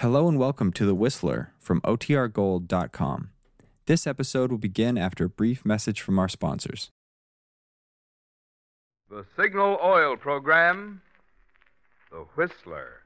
Hello 0.00 0.28
and 0.28 0.38
welcome 0.38 0.72
to 0.72 0.86
The 0.86 0.94
Whistler 0.94 1.52
from 1.58 1.82
OTRGold.com. 1.82 3.28
This 3.84 4.06
episode 4.06 4.50
will 4.50 4.56
begin 4.56 4.96
after 4.96 5.26
a 5.26 5.28
brief 5.28 5.62
message 5.62 6.00
from 6.00 6.18
our 6.18 6.26
sponsors. 6.26 6.88
The 9.10 9.26
Signal 9.38 9.78
Oil 9.84 10.16
Program, 10.16 11.02
The 12.10 12.24
Whistler. 12.34 13.02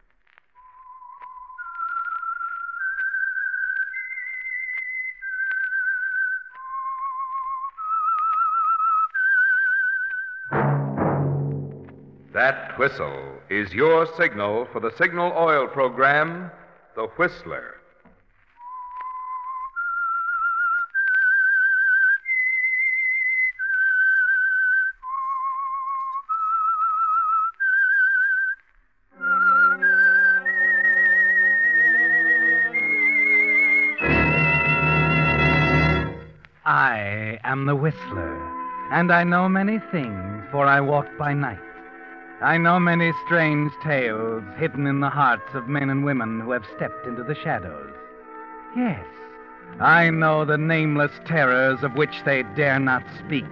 That 12.33 12.79
whistle 12.79 13.39
is 13.51 13.73
your 13.73 14.07
signal 14.17 14.69
for 14.73 14.79
the 14.79 14.93
Signal 14.97 15.33
Oil 15.37 15.67
Program, 15.67 16.53
The 16.95 17.09
Whistler. 17.17 17.75
I 36.65 37.41
am 37.43 37.67
the 37.67 37.75
Whistler, 37.75 38.39
and 38.93 39.13
I 39.13 39.25
know 39.25 39.49
many 39.49 39.81
things, 39.91 40.45
for 40.53 40.65
I 40.65 40.81
walk 40.81 41.09
by 41.19 41.35
night. 41.35 41.74
I 42.45 42.59
know 42.59 42.79
many 42.79 43.11
strange 43.25 43.73
tales 43.83 44.45
hidden 44.59 44.87
in 44.87 45.01
the 45.01 45.09
hearts 45.09 45.55
of 45.55 45.67
men 45.67 45.89
and 45.89 46.05
women 46.05 46.41
who 46.41 46.51
have 46.51 46.67
stepped 46.77 47.07
into 47.07 47.23
the 47.23 47.35
shadows. 47.35 47.91
Yes, 48.77 49.03
I 49.81 50.11
know 50.11 50.45
the 50.45 50.59
nameless 50.59 51.13
terrors 51.25 51.83
of 51.83 51.95
which 51.95 52.23
they 52.27 52.43
dare 52.55 52.79
not 52.79 53.03
speak. 53.19 53.49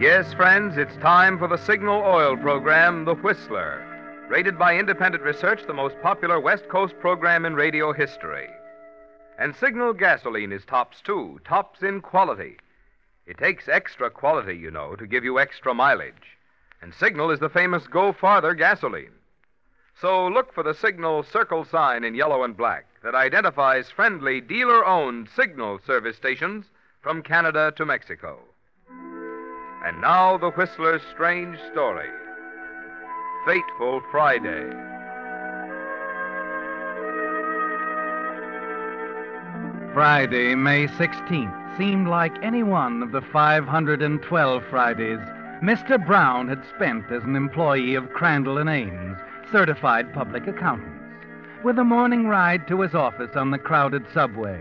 Yes, 0.00 0.32
friends, 0.34 0.78
it's 0.78 0.96
time 0.98 1.36
for 1.36 1.48
the 1.48 1.58
Signal 1.58 2.02
Oil 2.02 2.36
Program, 2.36 3.06
The 3.06 3.16
Whistler. 3.16 3.84
Rated 4.28 4.56
by 4.56 4.76
independent 4.76 5.24
research, 5.24 5.66
the 5.66 5.74
most 5.74 6.00
popular 6.00 6.38
West 6.38 6.68
Coast 6.68 6.94
program 7.00 7.44
in 7.44 7.54
radio 7.54 7.92
history. 7.92 8.48
And 9.36 9.56
Signal 9.56 9.94
gasoline 9.94 10.52
is 10.52 10.64
tops, 10.64 11.00
too, 11.00 11.40
tops 11.44 11.82
in 11.82 12.00
quality. 12.00 12.56
It 13.26 13.38
takes 13.38 13.68
extra 13.68 14.10
quality, 14.10 14.56
you 14.56 14.70
know, 14.70 14.96
to 14.96 15.06
give 15.06 15.24
you 15.24 15.38
extra 15.38 15.74
mileage. 15.74 16.36
And 16.82 16.92
Signal 16.92 17.30
is 17.30 17.40
the 17.40 17.48
famous 17.48 17.86
Go 17.86 18.12
Farther 18.12 18.54
gasoline. 18.54 19.12
So 20.00 20.26
look 20.26 20.52
for 20.52 20.62
the 20.62 20.74
Signal 20.74 21.22
circle 21.22 21.64
sign 21.64 22.04
in 22.04 22.14
yellow 22.14 22.42
and 22.42 22.56
black 22.56 22.86
that 23.02 23.14
identifies 23.14 23.90
friendly 23.90 24.40
dealer 24.40 24.84
owned 24.84 25.28
Signal 25.34 25.78
service 25.86 26.16
stations 26.16 26.66
from 27.00 27.22
Canada 27.22 27.72
to 27.76 27.86
Mexico. 27.86 28.40
And 29.84 30.00
now 30.00 30.36
the 30.36 30.50
Whistler's 30.50 31.02
strange 31.12 31.58
story 31.70 32.08
Fateful 33.46 34.00
Friday. 34.10 34.93
Friday, 39.94 40.56
May 40.56 40.88
16th, 40.88 41.78
seemed 41.78 42.08
like 42.08 42.42
any 42.42 42.64
one 42.64 43.00
of 43.00 43.12
the 43.12 43.22
512 43.32 44.64
Fridays 44.68 45.20
Mr. 45.62 46.04
Brown 46.04 46.48
had 46.48 46.64
spent 46.74 47.12
as 47.12 47.22
an 47.22 47.36
employee 47.36 47.94
of 47.94 48.12
Crandall 48.12 48.58
and 48.58 48.68
Ames, 48.68 49.16
certified 49.52 50.12
public 50.12 50.48
accountants, 50.48 51.14
with 51.62 51.78
a 51.78 51.84
morning 51.84 52.26
ride 52.26 52.66
to 52.66 52.80
his 52.80 52.92
office 52.92 53.36
on 53.36 53.52
the 53.52 53.58
crowded 53.58 54.04
subway. 54.12 54.60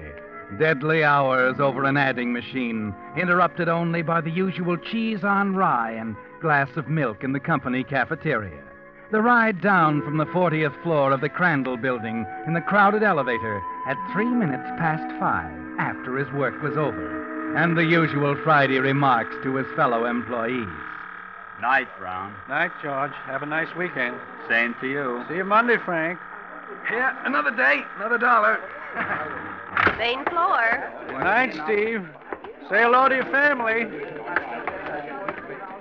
Deadly 0.60 1.04
hours 1.04 1.60
over 1.60 1.84
an 1.86 1.98
adding 1.98 2.32
machine, 2.32 2.94
interrupted 3.18 3.68
only 3.68 4.04
by 4.04 4.22
the 4.22 4.30
usual 4.30 4.78
cheese 4.78 5.24
on 5.24 5.56
rye 5.56 5.94
and 5.94 6.16
glass 6.42 6.70
of 6.78 6.90
milk 6.90 7.24
in 7.24 7.34
the 7.34 7.40
company 7.40 7.84
cafeteria. 7.84 8.62
The 9.10 9.22
ride 9.22 9.62
down 9.62 10.04
from 10.04 10.18
the 10.18 10.28
40th 10.28 10.80
floor 10.84 11.12
of 11.12 11.22
the 11.22 11.30
Crandall 11.30 11.78
building 11.78 12.24
in 12.46 12.54
the 12.54 12.62
crowded 12.62 13.02
elevator 13.02 13.64
at 13.88 13.98
three 14.14 14.30
minutes 14.30 14.64
past 14.78 15.04
five 15.20 15.52
after 15.80 16.18
his 16.18 16.32
work 16.34 16.62
was 16.62 16.78
over, 16.78 17.56
and 17.56 17.78
the 17.78 17.86
usual 17.86 18.36
Friday 18.44 18.80
remarks 18.80 19.36
to 19.44 19.56
his 19.56 19.68
fellow 19.76 20.06
employees. 20.06 20.70
Night, 21.62 21.88
Brown. 21.98 22.34
Night, 22.50 22.72
George. 22.82 23.12
Have 23.26 23.44
a 23.44 23.46
nice 23.46 23.74
weekend. 23.78 24.18
Same 24.50 24.76
to 24.82 24.88
you. 24.88 25.24
See 25.30 25.36
you 25.36 25.46
Monday, 25.46 25.78
Frank. 25.86 26.20
Here, 26.90 27.16
another 27.26 27.52
day, 27.52 27.82
another 27.98 28.18
dollar. 28.18 28.60
Main 29.98 30.26
floor. 30.26 30.92
Good 31.08 31.20
night, 31.20 31.54
Steve. 31.66 32.08
Say 32.70 32.82
hello 32.82 33.08
to 33.08 33.16
your 33.16 33.26
family. 33.26 33.88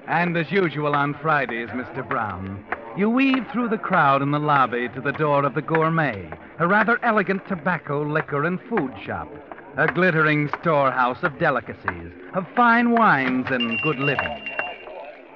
And 0.06 0.36
as 0.36 0.50
usual 0.50 0.94
on 0.94 1.14
Fridays, 1.14 1.68
Mr. 1.70 2.06
Brown, 2.06 2.64
you 2.96 3.08
weave 3.08 3.46
through 3.52 3.68
the 3.68 3.78
crowd 3.78 4.22
in 4.22 4.30
the 4.30 4.38
lobby 4.38 4.88
to 4.90 5.00
the 5.00 5.12
door 5.12 5.44
of 5.44 5.54
the 5.54 5.62
Gourmet, 5.62 6.30
a 6.58 6.66
rather 6.66 6.98
elegant 7.04 7.46
tobacco, 7.48 8.02
liquor, 8.02 8.44
and 8.44 8.60
food 8.68 8.92
shop, 9.04 9.28
a 9.76 9.86
glittering 9.86 10.50
storehouse 10.60 11.22
of 11.22 11.38
delicacies, 11.38 12.12
of 12.34 12.46
fine 12.54 12.90
wines 12.92 13.46
and 13.50 13.80
good 13.82 13.98
living. 13.98 14.48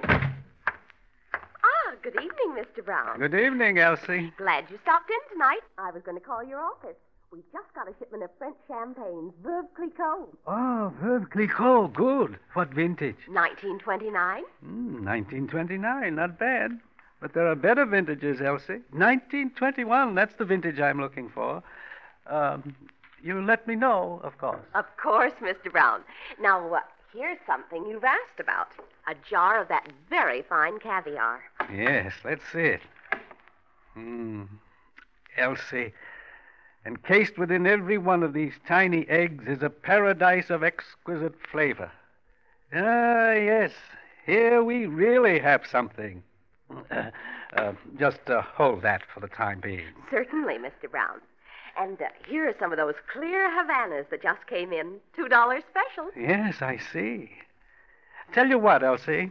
Ah, 0.04 1.94
good 2.02 2.14
evening, 2.16 2.56
Mr. 2.62 2.84
Brown. 2.84 3.18
Good 3.18 3.34
evening, 3.34 3.78
Elsie. 3.78 4.32
Glad 4.36 4.66
you 4.70 4.78
stopped 4.82 5.10
in 5.10 5.32
tonight. 5.32 5.60
I 5.78 5.90
was 5.90 6.02
going 6.02 6.18
to 6.18 6.24
call 6.24 6.44
your 6.44 6.60
office. 6.60 6.96
We've 7.32 7.42
just 7.52 7.72
got 7.74 7.88
a 7.88 7.92
shipment 7.98 8.22
of 8.22 8.30
French 8.38 8.56
champagnes, 8.68 9.32
Veuve 9.42 9.66
Clicquot, 9.76 10.28
Oh, 10.46 10.92
Veuve 11.02 11.28
Clicquot. 11.30 11.88
Good. 11.94 12.38
What 12.52 12.68
vintage? 12.72 13.16
1929. 13.28 14.42
Hmm, 14.62 15.04
1929. 15.04 16.14
Not 16.14 16.38
bad. 16.38 16.78
But 17.26 17.34
there 17.34 17.48
are 17.48 17.56
better 17.56 17.84
vintages, 17.84 18.40
Elsie. 18.40 18.82
1921. 18.92 20.14
That's 20.14 20.36
the 20.36 20.44
vintage 20.44 20.78
I'm 20.78 21.00
looking 21.00 21.28
for. 21.28 21.60
Um, 22.28 22.76
you 23.20 23.44
let 23.44 23.66
me 23.66 23.74
know, 23.74 24.20
of 24.22 24.38
course. 24.38 24.60
Of 24.76 24.84
course, 24.96 25.32
Mr. 25.42 25.72
Brown. 25.72 26.02
Now, 26.40 26.72
uh, 26.72 26.78
here's 27.12 27.38
something 27.44 27.84
you've 27.84 28.04
asked 28.04 28.38
about 28.38 28.68
a 29.08 29.16
jar 29.28 29.60
of 29.60 29.66
that 29.66 29.88
very 30.08 30.42
fine 30.42 30.78
caviar. 30.78 31.42
Yes, 31.74 32.12
let's 32.24 32.44
see 32.52 32.60
it. 32.60 32.80
Hmm. 33.94 34.44
Elsie, 35.36 35.94
encased 36.86 37.38
within 37.38 37.66
every 37.66 37.98
one 37.98 38.22
of 38.22 38.34
these 38.34 38.54
tiny 38.68 39.04
eggs 39.08 39.48
is 39.48 39.64
a 39.64 39.70
paradise 39.70 40.48
of 40.48 40.62
exquisite 40.62 41.34
flavor. 41.50 41.90
Ah, 42.72 43.32
yes. 43.32 43.72
Here 44.24 44.62
we 44.62 44.86
really 44.86 45.40
have 45.40 45.66
something. 45.66 46.22
Uh, 46.90 47.10
uh, 47.56 47.72
just 47.98 48.18
uh, 48.28 48.42
hold 48.42 48.82
that 48.82 49.02
for 49.12 49.20
the 49.20 49.28
time 49.28 49.60
being. 49.60 49.86
Certainly, 50.10 50.54
Mr. 50.54 50.90
Brown. 50.90 51.20
And 51.78 52.00
uh, 52.00 52.06
here 52.26 52.48
are 52.48 52.54
some 52.58 52.72
of 52.72 52.78
those 52.78 52.94
clear 53.12 53.50
Havanas 53.50 54.08
that 54.10 54.22
just 54.22 54.46
came 54.46 54.72
in. 54.72 54.96
$2 55.18 55.28
special. 55.70 56.10
Yes, 56.16 56.62
I 56.62 56.78
see. 56.92 57.30
Tell 58.32 58.46
you 58.48 58.58
what, 58.58 58.82
Elsie. 58.82 59.30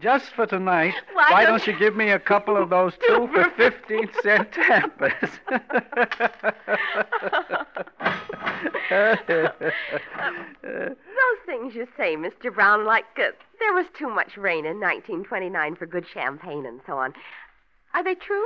Just 0.00 0.26
for 0.34 0.46
tonight, 0.46 0.94
Why 1.14 1.26
why 1.30 1.44
don't 1.44 1.58
don't 1.58 1.66
you 1.66 1.78
give 1.78 1.96
me 1.96 2.10
a 2.10 2.18
couple 2.18 2.56
of 2.56 2.68
those 2.68 2.92
two 3.06 3.28
for 3.32 3.50
15 3.56 4.10
cent 4.22 4.52
tampers? 4.52 5.30
Those 10.62 11.38
things 11.46 11.74
you 11.74 11.86
say, 11.96 12.16
Mr. 12.16 12.54
Brown, 12.54 12.84
like 12.84 13.04
uh, 13.18 13.30
there 13.58 13.72
was 13.72 13.86
too 13.98 14.08
much 14.08 14.36
rain 14.36 14.66
in 14.66 14.80
1929 14.80 15.76
for 15.76 15.86
good 15.86 16.06
champagne 16.12 16.66
and 16.66 16.80
so 16.86 16.98
on. 16.98 17.14
Are 17.94 18.04
they 18.04 18.14
true? 18.14 18.44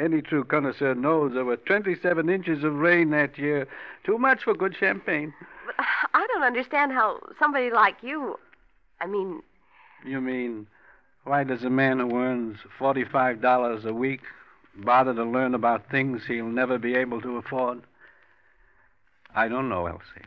Any 0.00 0.20
true 0.20 0.42
connoisseur 0.42 0.96
knows 0.96 1.32
there 1.34 1.44
were 1.44 1.58
27 1.58 2.28
inches 2.28 2.64
of 2.64 2.74
rain 2.74 3.10
that 3.10 3.38
year. 3.38 3.68
Too 4.04 4.18
much 4.18 4.42
for 4.42 4.54
good 4.54 4.74
champagne. 4.74 5.32
But 5.66 5.76
I 6.12 6.26
don't 6.26 6.42
understand 6.42 6.90
how 6.90 7.20
somebody 7.38 7.70
like 7.70 7.96
you. 8.02 8.40
I 9.00 9.06
mean, 9.06 9.42
You 10.04 10.20
mean, 10.20 10.66
why 11.24 11.44
does 11.44 11.62
a 11.62 11.70
man 11.70 12.00
who 12.00 12.16
earns 12.16 12.58
$45 12.78 13.84
a 13.84 13.92
week 13.92 14.22
bother 14.76 15.14
to 15.14 15.24
learn 15.24 15.54
about 15.54 15.90
things 15.90 16.22
he'll 16.26 16.46
never 16.46 16.78
be 16.78 16.94
able 16.94 17.20
to 17.22 17.36
afford? 17.36 17.82
I 19.34 19.48
don't 19.48 19.68
know, 19.68 19.86
Elsie. 19.86 20.26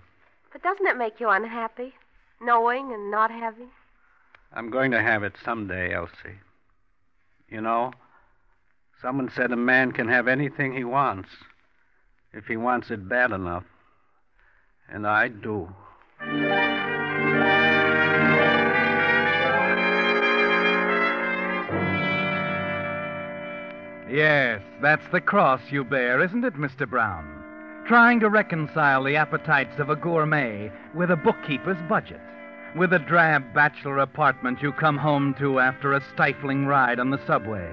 but 0.52 0.64
doesn't 0.64 0.88
it 0.88 0.98
make 0.98 1.20
you 1.20 1.30
unhappy? 1.30 1.94
Knowing 2.42 2.92
and 2.94 3.12
not 3.12 3.32
having? 3.32 3.70
I'm 4.54 4.70
going 4.70 4.92
to 4.92 5.02
have 5.02 5.24
it 5.24 5.34
someday, 5.44 5.94
Elsie. 5.94 6.40
You 7.50 7.62
know, 7.62 7.92
someone 9.02 9.30
said 9.36 9.52
a 9.52 9.58
man 9.58 9.92
can 9.92 10.08
have 10.08 10.28
anything 10.28 10.74
he 10.76 10.84
wants 10.84 11.30
if 12.34 12.46
he 12.46 12.58
wants 12.58 12.90
it 12.90 13.08
bad 13.08 13.32
enough. 13.32 13.64
And 14.90 15.06
I 15.06 15.28
do. 15.28 15.70
Yes, 24.10 24.62
that's 24.82 25.08
the 25.12 25.22
cross 25.22 25.62
you 25.72 25.84
bear, 25.84 26.22
isn't 26.22 26.44
it, 26.44 26.54
Mr. 26.56 26.88
Brown? 26.88 27.44
Trying 27.88 28.20
to 28.20 28.30
reconcile 28.30 29.04
the 29.04 29.16
appetites 29.16 29.80
of 29.80 29.90
a 29.90 29.96
gourmet 29.96 30.72
with 30.94 31.10
a 31.10 31.16
bookkeeper's 31.16 31.82
budget, 31.90 32.22
with 32.76 32.94
a 32.94 33.00
drab 33.00 33.54
bachelor 33.54 34.00
apartment 34.00 34.62
you 34.62 34.72
come 34.72 34.98
home 34.98 35.34
to 35.40 35.60
after 35.60 35.94
a 35.94 36.04
stifling 36.14 36.66
ride 36.66 37.00
on 37.00 37.10
the 37.10 37.26
subway. 37.26 37.72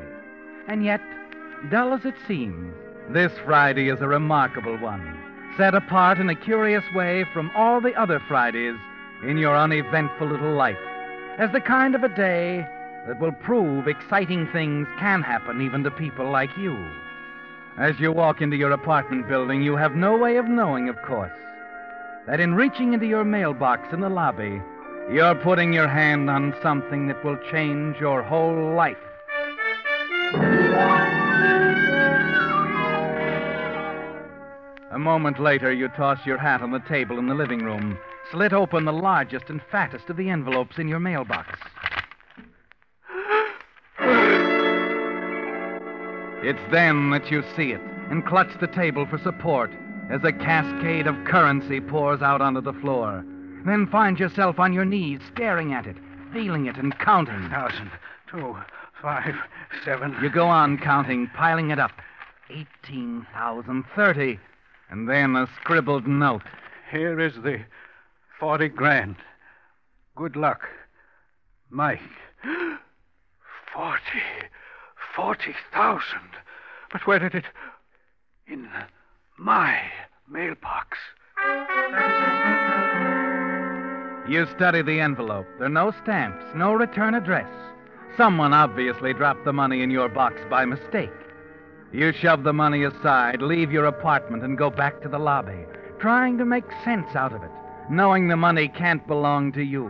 And 0.69 0.85
yet, 0.85 1.03
dull 1.71 1.93
as 1.93 2.05
it 2.05 2.15
seems, 2.27 2.75
this 3.11 3.33
Friday 3.45 3.89
is 3.89 4.01
a 4.01 4.09
remarkable 4.09 4.79
one, 4.79 5.19
set 5.57 5.75
apart 5.75 6.19
in 6.19 6.31
a 6.31 6.35
curious 6.35 6.85
way 6.95 7.25
from 7.35 7.51
all 7.55 7.81
the 7.81 7.95
other 7.95 8.21
Fridays 8.27 8.77
in 9.23 9.37
your 9.37 9.57
uneventful 9.57 10.29
little 10.29 10.55
life, 10.55 10.79
as 11.39 11.53
the 11.53 11.61
kind 11.61 11.95
of 11.95 12.05
a 12.05 12.15
day 12.15 12.67
that 13.07 13.21
will 13.21 13.33
prove 13.33 13.89
exciting 13.89 14.47
things 14.53 14.87
can 14.99 15.23
happen 15.23 15.61
even 15.61 15.83
to 15.85 15.91
people 15.91 16.31
like 16.31 16.57
you. 16.57 16.77
As 17.79 17.99
you 17.99 18.13
walk 18.13 18.43
into 18.43 18.57
your 18.57 18.71
apartment 18.71 19.29
building, 19.29 19.63
you 19.63 19.77
have 19.77 19.95
no 19.95 20.17
way 20.17 20.37
of 20.37 20.47
knowing, 20.47 20.89
of 20.89 21.01
course, 21.03 21.33
that 22.27 22.39
in 22.39 22.55
reaching 22.55 22.93
into 22.93 23.07
your 23.07 23.25
mailbox 23.25 23.93
in 23.93 24.01
the 24.01 24.09
lobby, 24.09 24.61
you're 25.11 25.35
putting 25.35 25.73
your 25.73 25.89
hand 25.89 26.31
on 26.31 26.55
something 26.63 27.09
that 27.09 27.25
will 27.25 27.39
change 27.51 27.97
your 27.99 28.23
whole 28.23 28.75
life. 28.75 28.97
A 34.93 34.99
moment 34.99 35.41
later, 35.41 35.73
you 35.73 35.89
toss 35.89 36.25
your 36.25 36.39
hat 36.39 36.63
on 36.63 36.71
the 36.71 36.79
table 36.81 37.19
in 37.19 37.27
the 37.27 37.35
living 37.35 37.65
room, 37.65 37.99
slit 38.31 38.53
open 38.53 38.85
the 38.85 38.93
largest 38.93 39.49
and 39.49 39.61
fattest 39.71 40.09
of 40.11 40.17
the 40.17 40.31
envelopes 40.31 40.79
in 40.79 40.87
your 40.87 41.01
mailbox. 41.01 41.59
It's 46.43 46.61
then 46.73 47.11
that 47.11 47.31
you 47.31 47.45
see 47.55 47.71
it 47.71 47.81
and 48.11 48.27
clutch 48.27 48.51
the 48.61 48.67
table 48.67 49.07
for 49.07 49.17
support 49.19 49.71
as 50.11 50.25
a 50.25 50.33
cascade 50.33 51.07
of 51.07 51.25
currency 51.25 51.81
pours 51.81 52.21
out 52.21 52.41
onto 52.41 52.61
the 52.61 52.73
floor. 52.73 53.25
Then 53.65 53.87
find 53.87 54.19
yourself 54.19 54.59
on 54.59 54.73
your 54.73 54.85
knees, 54.85 55.21
staring 55.33 55.73
at 55.73 55.87
it, 55.87 55.97
feeling 56.33 56.67
it, 56.67 56.77
and 56.77 56.99
counting. 56.99 57.49
Thousand, 57.49 57.93
two, 58.29 58.57
five, 59.01 59.37
seven. 59.85 60.17
You 60.21 60.31
go 60.31 60.49
on 60.49 60.79
counting, 60.79 61.31
piling 61.37 61.71
it 61.71 61.79
up. 61.79 61.93
Eighteen 62.51 63.25
thousand, 63.33 63.85
thirty. 63.95 64.41
And 64.91 65.09
then 65.09 65.37
a 65.37 65.49
scribbled 65.61 66.09
note. 66.09 66.43
Here 66.91 67.21
is 67.21 67.35
the 67.35 67.61
forty 68.41 68.69
grand. 68.69 69.17
Good 70.17 70.35
luck. 70.35 70.63
Mike. 71.71 72.01
Forty. 73.73 74.23
Forty 75.23 75.55
thousand. 75.73 76.31
But 76.91 77.07
where 77.07 77.21
did 77.21 77.37
it. 77.37 77.45
In 78.49 78.69
my 79.39 79.79
mailbox. 80.29 80.99
You 84.29 84.47
study 84.57 84.83
the 84.83 84.99
envelope. 84.99 85.47
There 85.59 85.67
are 85.67 85.71
no 85.71 85.93
stamps, 86.03 86.45
no 86.57 86.73
return 86.73 87.15
address. 87.15 87.49
Someone 88.17 88.53
obviously 88.53 89.15
dropped 89.15 89.45
the 89.45 89.53
money 89.53 89.81
in 89.81 89.93
your 89.93 90.09
box 90.09 90.41
by 90.51 90.65
mistake. 90.65 91.13
You 91.93 92.13
shove 92.13 92.43
the 92.43 92.53
money 92.53 92.83
aside, 92.83 93.43
leave 93.43 93.71
your 93.71 93.85
apartment, 93.85 94.43
and 94.43 94.59
go 94.59 94.71
back 94.71 95.01
to 95.03 95.09
the 95.09 95.21
lobby, 95.21 95.67
trying 96.01 96.37
to 96.39 96.45
make 96.45 96.65
sense 96.85 97.15
out 97.15 97.33
of 97.33 97.45
it, 97.45 97.51
knowing 97.89 98.27
the 98.27 98.37
money 98.37 98.67
can't 98.67 99.07
belong 99.07 99.53
to 99.53 99.63
you. 99.63 99.89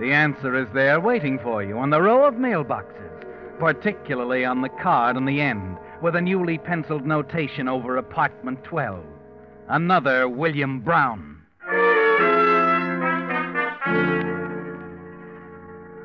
The 0.00 0.12
answer 0.12 0.56
is 0.56 0.68
there 0.72 0.98
waiting 0.98 1.38
for 1.40 1.62
you 1.62 1.76
on 1.76 1.90
the 1.90 2.00
row 2.00 2.24
of 2.24 2.34
mailboxes, 2.34 3.10
particularly 3.58 4.44
on 4.44 4.62
the 4.62 4.68
card 4.68 5.16
on 5.16 5.24
the 5.24 5.40
end, 5.40 5.76
with 6.02 6.16
a 6.16 6.20
newly 6.20 6.58
penciled 6.58 7.06
notation 7.06 7.68
over 7.68 7.96
apartment 7.96 8.62
12. 8.64 9.04
Another 9.68 10.28
William 10.28 10.80
Brown. 10.80 11.40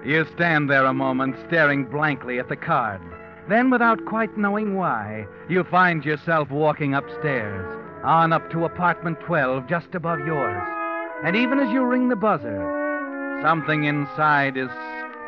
You 0.05 0.25
stand 0.33 0.69
there 0.69 0.85
a 0.85 0.93
moment, 0.93 1.35
staring 1.47 1.85
blankly 1.85 2.39
at 2.39 2.49
the 2.49 2.55
card. 2.55 3.01
Then, 3.49 3.69
without 3.69 4.05
quite 4.05 4.37
knowing 4.37 4.75
why, 4.75 5.27
you 5.49 5.63
find 5.65 6.05
yourself 6.05 6.49
walking 6.49 6.93
upstairs, 6.93 7.65
on 8.03 8.31
up 8.31 8.49
to 8.51 8.65
apartment 8.65 9.19
12, 9.21 9.67
just 9.67 9.93
above 9.93 10.19
yours. 10.19 10.63
And 11.23 11.35
even 11.35 11.59
as 11.59 11.69
you 11.71 11.83
ring 11.83 12.09
the 12.09 12.15
buzzer, 12.15 13.39
something 13.43 13.83
inside 13.83 14.55
is 14.55 14.69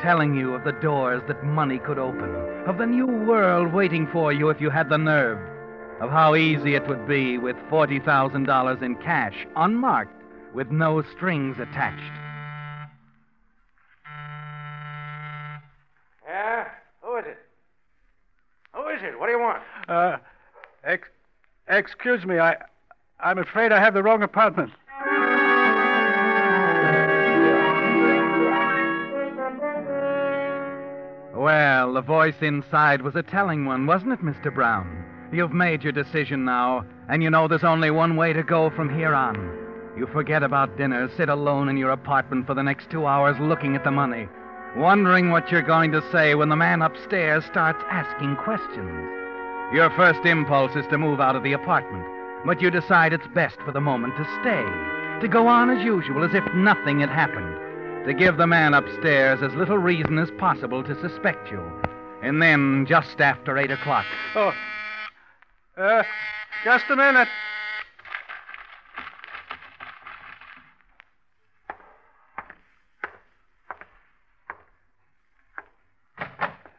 telling 0.02 0.36
you 0.36 0.54
of 0.56 0.64
the 0.64 0.72
doors 0.72 1.22
that 1.28 1.44
money 1.44 1.78
could 1.78 2.00
open, 2.00 2.34
of 2.68 2.78
the 2.78 2.86
new 2.86 3.06
world 3.06 3.72
waiting 3.72 4.08
for 4.08 4.34
you 4.34 4.50
if 4.50 4.60
you 4.60 4.70
had 4.70 4.90
the 4.90 4.98
nerve, 4.98 5.40
of 6.02 6.10
how 6.10 6.36
easy 6.36 6.74
it 6.76 6.88
would 6.88 7.08
be 7.08 7.38
with 7.38 7.56
$40,000 7.70 8.82
in 8.82 8.96
cash, 8.96 9.36
unmarked, 9.56 10.14
with 10.54 10.72
no 10.72 11.04
strings 11.04 11.58
attached. 11.60 12.12
Yeah? 16.28 16.68
Who 17.02 17.18
is 17.18 17.26
it? 17.28 17.38
Who 18.74 18.88
is 18.88 19.02
it? 19.04 19.20
What 19.20 19.28
do 19.28 19.32
you 19.34 19.40
want? 19.40 19.62
Uh, 19.88 20.18
ex- 20.84 21.10
excuse 21.68 22.26
me. 22.26 22.40
I, 22.40 22.56
I'm 23.20 23.38
afraid 23.38 23.72
I 23.72 23.80
have 23.80 23.94
the 23.94 24.02
wrong 24.02 24.24
apartment. 24.24 24.72
Well, 31.42 31.94
the 31.94 32.02
voice 32.02 32.36
inside 32.42 33.02
was 33.02 33.16
a 33.16 33.24
telling 33.24 33.66
one, 33.66 33.88
wasn't 33.88 34.12
it, 34.12 34.22
Mr. 34.22 34.54
Brown? 34.54 35.04
You've 35.34 35.54
made 35.54 35.82
your 35.82 35.92
decision 35.92 36.46
now, 36.46 36.86
and 37.10 37.24
you 37.24 37.32
know 37.32 37.48
there's 37.48 37.64
only 37.64 37.90
one 37.90 38.16
way 38.16 38.32
to 38.32 38.44
go 38.44 38.70
from 38.70 38.96
here 38.96 39.16
on. 39.16 39.38
You 39.98 40.06
forget 40.06 40.44
about 40.44 40.78
dinner, 40.78 41.10
sit 41.18 41.30
alone 41.30 41.68
in 41.68 41.78
your 41.78 41.90
apartment 41.90 42.46
for 42.46 42.54
the 42.54 42.62
next 42.62 42.92
two 42.92 43.08
hours 43.08 43.38
looking 43.40 43.76
at 43.76 43.84
the 43.84 43.90
money, 43.90 44.30
wondering 44.78 45.32
what 45.32 45.50
you're 45.50 45.64
going 45.64 45.92
to 45.94 46.12
say 46.12 46.36
when 46.36 46.50
the 46.50 46.56
man 46.56 46.84
upstairs 46.84 47.44
starts 47.46 47.84
asking 47.90 48.36
questions. 48.36 49.10
Your 49.74 49.90
first 49.98 50.24
impulse 50.24 50.76
is 50.76 50.86
to 50.92 51.00
move 51.00 51.20
out 51.20 51.36
of 51.36 51.42
the 51.42 51.54
apartment, 51.54 52.06
but 52.46 52.62
you 52.62 52.70
decide 52.70 53.14
it's 53.14 53.34
best 53.34 53.58
for 53.66 53.72
the 53.72 53.82
moment 53.82 54.16
to 54.18 54.40
stay, 54.42 55.22
to 55.22 55.28
go 55.28 55.48
on 55.48 55.72
as 55.72 55.84
usual, 55.84 56.24
as 56.24 56.36
if 56.36 56.44
nothing 56.54 57.00
had 57.00 57.10
happened, 57.10 57.58
to 58.06 58.14
give 58.14 58.38
the 58.38 58.48
man 58.48 58.74
upstairs 58.74 59.42
as 59.44 59.54
little 59.54 59.78
reason 59.78 60.18
as 60.18 60.32
possible 60.40 60.84
to 60.84 61.00
suspect 61.02 61.52
you. 61.52 61.62
And 62.24 62.42
then, 62.42 62.86
just 62.88 63.20
after 63.22 63.58
eight 63.58 63.72
o'clock, 63.72 64.06
Oh. 64.36 64.54
Uh, 65.78 66.04
just 66.64 66.86
a 66.90 66.96
minute. 66.96 67.28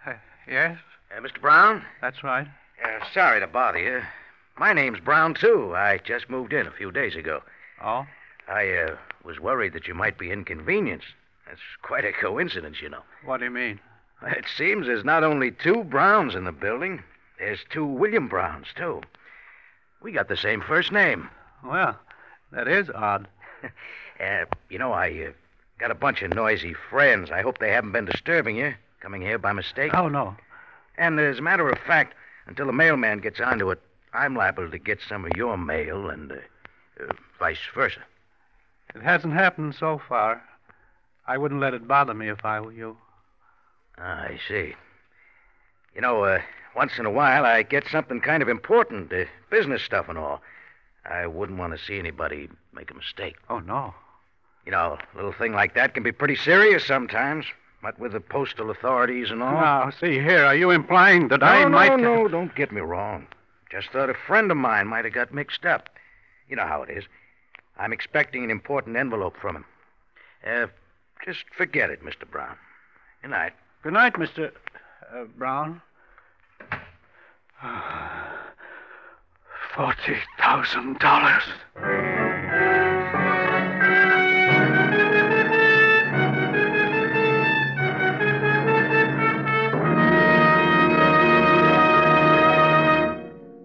Uh, 0.06 0.12
yes, 0.48 0.78
Uh, 1.14 1.20
Mr. 1.20 1.40
Brown? 1.40 1.84
that's 2.00 2.22
right. 2.24 2.48
Uh, 2.82 3.04
sorry 3.12 3.40
to 3.40 3.46
bother 3.46 3.78
you. 3.78 4.02
My 4.58 4.72
name's 4.72 5.00
Brown, 5.00 5.34
too. 5.34 5.74
I 5.74 5.98
just 5.98 6.28
moved 6.30 6.52
in 6.52 6.66
a 6.66 6.70
few 6.70 6.90
days 6.90 7.16
ago. 7.16 7.42
Oh? 7.82 8.06
I 8.48 8.70
uh, 8.70 8.96
was 9.24 9.40
worried 9.40 9.72
that 9.74 9.86
you 9.86 9.94
might 9.94 10.18
be 10.18 10.30
inconvenienced. 10.30 11.14
That's 11.46 11.60
quite 11.82 12.04
a 12.04 12.12
coincidence, 12.12 12.80
you 12.80 12.88
know. 12.88 13.02
What 13.24 13.38
do 13.38 13.44
you 13.44 13.50
mean? 13.50 13.80
It 14.22 14.46
seems 14.56 14.86
there's 14.86 15.04
not 15.04 15.24
only 15.24 15.50
two 15.50 15.84
Browns 15.84 16.34
in 16.34 16.44
the 16.44 16.52
building, 16.52 17.02
there's 17.38 17.64
two 17.70 17.84
William 17.84 18.28
Browns, 18.28 18.68
too. 18.76 19.02
We 20.00 20.12
got 20.12 20.28
the 20.28 20.36
same 20.36 20.60
first 20.60 20.92
name. 20.92 21.28
Well, 21.64 21.98
that 22.52 22.68
is 22.68 22.90
odd. 22.90 23.28
Uh, 24.20 24.44
you 24.68 24.78
know, 24.78 24.92
I 24.92 25.08
uh, 25.28 25.32
got 25.80 25.90
a 25.90 25.96
bunch 25.96 26.22
of 26.22 26.32
noisy 26.32 26.74
friends. 26.74 27.32
I 27.32 27.42
hope 27.42 27.58
they 27.58 27.72
haven't 27.72 27.90
been 27.90 28.04
disturbing 28.04 28.54
you, 28.56 28.74
coming 29.00 29.20
here 29.20 29.38
by 29.38 29.52
mistake. 29.52 29.92
Oh, 29.94 30.06
no. 30.06 30.36
And 30.96 31.18
as 31.18 31.40
a 31.40 31.42
matter 31.42 31.68
of 31.68 31.78
fact, 31.80 32.14
until 32.46 32.66
the 32.66 32.72
mailman 32.72 33.18
gets 33.18 33.40
onto 33.40 33.70
it, 33.70 33.80
I'm 34.12 34.36
liable 34.36 34.70
to 34.70 34.78
get 34.78 35.00
some 35.00 35.24
of 35.24 35.32
your 35.34 35.56
mail 35.56 36.08
and 36.08 36.30
uh, 36.30 36.36
uh, 37.00 37.12
vice 37.38 37.58
versa. 37.74 38.00
It 38.94 39.02
hasn't 39.02 39.34
happened 39.34 39.74
so 39.74 40.00
far. 40.08 40.42
I 41.26 41.38
wouldn't 41.38 41.60
let 41.60 41.74
it 41.74 41.88
bother 41.88 42.14
me 42.14 42.28
if 42.28 42.44
I 42.44 42.60
were 42.60 42.72
you. 42.72 42.96
Ah, 43.98 44.24
I 44.24 44.38
see. 44.48 44.74
You 45.94 46.00
know, 46.00 46.24
uh, 46.24 46.40
once 46.74 46.98
in 46.98 47.06
a 47.06 47.10
while 47.10 47.44
I 47.44 47.62
get 47.62 47.86
something 47.88 48.20
kind 48.20 48.42
of 48.42 48.48
important, 48.48 49.12
uh, 49.12 49.24
business 49.50 49.82
stuff 49.82 50.08
and 50.08 50.18
all. 50.18 50.42
I 51.04 51.26
wouldn't 51.26 51.58
want 51.58 51.76
to 51.76 51.84
see 51.84 51.98
anybody 51.98 52.48
make 52.72 52.90
a 52.90 52.94
mistake. 52.94 53.36
Oh, 53.50 53.58
no. 53.58 53.94
You 54.64 54.72
know, 54.72 54.98
a 55.12 55.16
little 55.16 55.32
thing 55.32 55.52
like 55.52 55.74
that 55.74 55.94
can 55.94 56.02
be 56.02 56.12
pretty 56.12 56.36
serious 56.36 56.86
sometimes, 56.86 57.46
what 57.80 57.98
with 57.98 58.12
the 58.12 58.20
postal 58.20 58.70
authorities 58.70 59.30
and 59.30 59.42
all. 59.42 59.52
Now, 59.52 59.90
see 59.90 60.20
here, 60.20 60.44
are 60.44 60.54
you 60.54 60.70
implying 60.70 61.28
that 61.28 61.40
no, 61.40 61.46
I 61.46 61.62
no, 61.64 61.68
might... 61.68 61.98
no, 61.98 62.28
don't 62.28 62.54
get 62.54 62.70
me 62.70 62.80
wrong. 62.80 63.26
Just 63.70 63.90
thought 63.90 64.10
a 64.10 64.14
friend 64.14 64.50
of 64.50 64.56
mine 64.56 64.86
might 64.86 65.04
have 65.04 65.14
got 65.14 65.34
mixed 65.34 65.64
up. 65.64 65.88
You 66.48 66.56
know 66.56 66.66
how 66.66 66.82
it 66.82 66.90
is. 66.90 67.04
I'm 67.78 67.92
expecting 67.92 68.44
an 68.44 68.50
important 68.50 68.96
envelope 68.96 69.36
from 69.40 69.56
him. 69.56 69.64
Uh, 70.46 70.66
just 71.24 71.44
forget 71.56 71.90
it, 71.90 72.04
Mr. 72.04 72.28
Brown. 72.30 72.56
Good 73.22 73.30
night. 73.30 73.52
Good 73.82 73.92
night, 73.92 74.14
Mr. 74.14 74.52
Uh, 75.14 75.24
Brown. 75.36 75.80
Forty 79.74 80.16
thousand 80.38 80.98
dollars. 80.98 81.44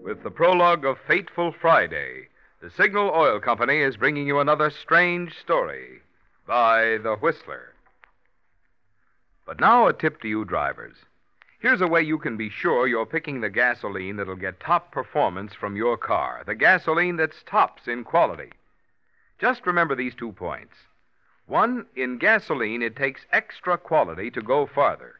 With 0.02 0.22
the 0.22 0.30
prologue 0.30 0.84
of 0.86 0.96
Fateful 1.06 1.52
Friday, 1.60 2.28
the 2.60 2.70
Signal 2.70 3.10
Oil 3.14 3.38
Company 3.38 3.78
is 3.78 3.96
bringing 3.96 4.26
you 4.26 4.40
another 4.40 4.68
strange 4.68 5.38
story 5.38 6.00
by 6.46 6.98
The 6.98 7.16
Whistler. 7.16 7.72
But 9.46 9.60
now, 9.60 9.86
a 9.86 9.92
tip 9.92 10.20
to 10.22 10.28
you 10.28 10.44
drivers. 10.44 10.96
Here's 11.60 11.80
a 11.80 11.86
way 11.86 12.02
you 12.02 12.18
can 12.18 12.36
be 12.36 12.50
sure 12.50 12.88
you're 12.88 13.06
picking 13.06 13.40
the 13.40 13.50
gasoline 13.50 14.16
that'll 14.16 14.34
get 14.34 14.58
top 14.58 14.90
performance 14.90 15.54
from 15.54 15.76
your 15.76 15.96
car, 15.96 16.42
the 16.46 16.54
gasoline 16.54 17.16
that's 17.16 17.44
tops 17.46 17.86
in 17.86 18.02
quality. 18.02 18.50
Just 19.38 19.66
remember 19.66 19.94
these 19.94 20.14
two 20.16 20.32
points. 20.32 20.74
One, 21.46 21.86
in 21.94 22.18
gasoline, 22.18 22.82
it 22.82 22.96
takes 22.96 23.24
extra 23.32 23.78
quality 23.78 24.30
to 24.32 24.42
go 24.42 24.66
farther. 24.66 25.14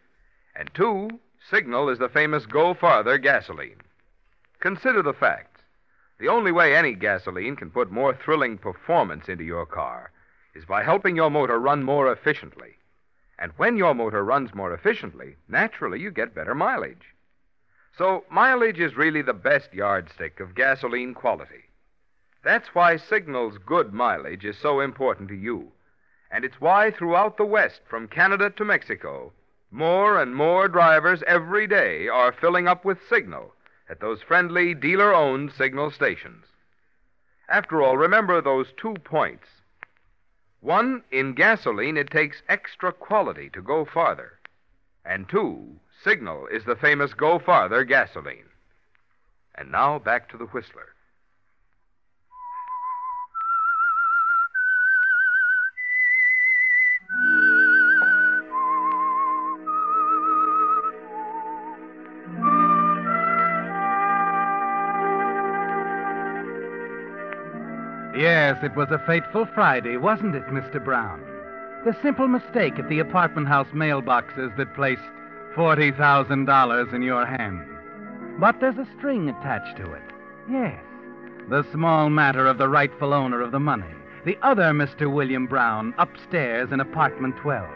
And 0.57 0.71
two, 0.75 1.21
Signal 1.49 1.89
is 1.89 1.99
the 1.99 2.09
famous 2.09 2.47
Go 2.47 2.75
Farther 2.75 3.17
gasoline. 3.17 3.81
Consider 4.61 5.03
the 5.03 5.15
facts. 5.15 5.58
The 6.19 6.29
only 6.29 6.51
way 6.51 6.75
any 6.75 6.95
gasoline 6.95 7.55
can 7.55 7.71
put 7.71 7.93
more 7.93 8.13
thrilling 8.13 8.59
performance 8.59 9.29
into 9.29 9.45
your 9.45 9.67
car 9.67 10.11
is 10.53 10.65
by 10.65 10.83
helping 10.83 11.15
your 11.15 11.31
motor 11.31 11.61
run 11.61 11.85
more 11.85 12.11
efficiently. 12.11 12.77
And 13.39 13.53
when 13.57 13.77
your 13.77 13.95
motor 13.95 14.25
runs 14.25 14.53
more 14.53 14.73
efficiently, 14.73 15.37
naturally 15.47 16.01
you 16.01 16.11
get 16.11 16.35
better 16.35 16.57
mileage. 16.57 17.15
So, 17.97 18.25
mileage 18.31 18.81
is 18.81 18.97
really 18.97 19.23
the 19.23 19.33
best 19.33 19.73
yardstick 19.73 20.41
of 20.41 20.57
gasoline 20.57 21.15
quality. 21.15 21.71
That's 22.43 22.75
why 22.75 22.97
Signal's 22.97 23.59
good 23.59 23.93
mileage 23.93 24.45
is 24.45 24.59
so 24.59 24.81
important 24.81 25.29
to 25.29 25.37
you. 25.37 25.71
And 26.33 26.45
it's 26.45 26.61
why 26.61 26.91
throughout 26.91 27.37
the 27.37 27.45
West, 27.45 27.83
from 27.89 28.09
Canada 28.09 28.51
to 28.51 28.65
Mexico, 28.65 29.33
more 29.71 30.21
and 30.21 30.35
more 30.35 30.67
drivers 30.67 31.23
every 31.29 31.69
day 31.69 32.09
are 32.09 32.33
filling 32.33 32.67
up 32.67 32.85
with 32.85 33.07
Signal 33.09 33.55
at 33.89 34.01
those 34.01 34.23
friendly 34.23 34.75
dealer 34.75 35.15
owned 35.15 35.53
signal 35.53 35.91
stations. 35.91 36.45
After 37.49 37.83
all, 37.83 37.97
remember 37.97 38.41
those 38.41 38.73
two 38.77 38.95
points. 39.05 39.47
One, 40.61 41.03
in 41.11 41.35
gasoline, 41.35 41.97
it 41.97 42.11
takes 42.11 42.43
extra 42.49 42.93
quality 42.93 43.49
to 43.51 43.63
go 43.63 43.85
farther. 43.85 44.39
And 45.05 45.29
two, 45.29 45.79
Signal 46.05 46.47
is 46.47 46.65
the 46.65 46.77
famous 46.77 47.13
Go 47.13 47.39
Farther 47.39 47.83
gasoline. 47.83 48.45
And 49.57 49.73
now 49.73 49.99
back 49.99 50.29
to 50.31 50.37
the 50.37 50.47
Whistler. 50.47 50.95
Yes, 68.49 68.65
it 68.65 68.75
was 68.75 68.89
a 68.91 69.05
fateful 69.07 69.45
Friday, 69.55 69.99
wasn't 69.99 70.35
it, 70.35 70.47
Mr. 70.47 70.83
Brown? 70.83 71.21
The 71.85 71.95
simple 72.01 72.29
mistake 72.29 72.79
at 72.79 72.89
the 72.89 72.99
apartment 72.99 73.47
house 73.47 73.69
mailboxes 73.75 74.57
that 74.57 74.75
placed 74.75 75.03
$40,000 75.55 76.95
in 76.95 77.03
your 77.03 77.27
hand. 77.27 77.69
But 78.41 78.59
there's 78.59 78.79
a 78.79 78.89
string 78.97 79.29
attached 79.29 79.77
to 79.77 79.93
it. 79.93 80.03
Yes. 80.51 80.83
The 81.51 81.67
small 81.73 82.09
matter 82.09 82.47
of 82.47 82.57
the 82.57 82.71
rightful 82.71 83.13
owner 83.13 83.43
of 83.43 83.53
the 83.53 83.61
money, 83.61 83.95
the 84.25 84.39
other 84.41 84.73
Mr. 84.73 85.13
William 85.13 85.47
Brown, 85.47 85.93
upstairs 85.99 86.73
in 86.73 86.81
apartment 86.81 87.37
12. 87.43 87.69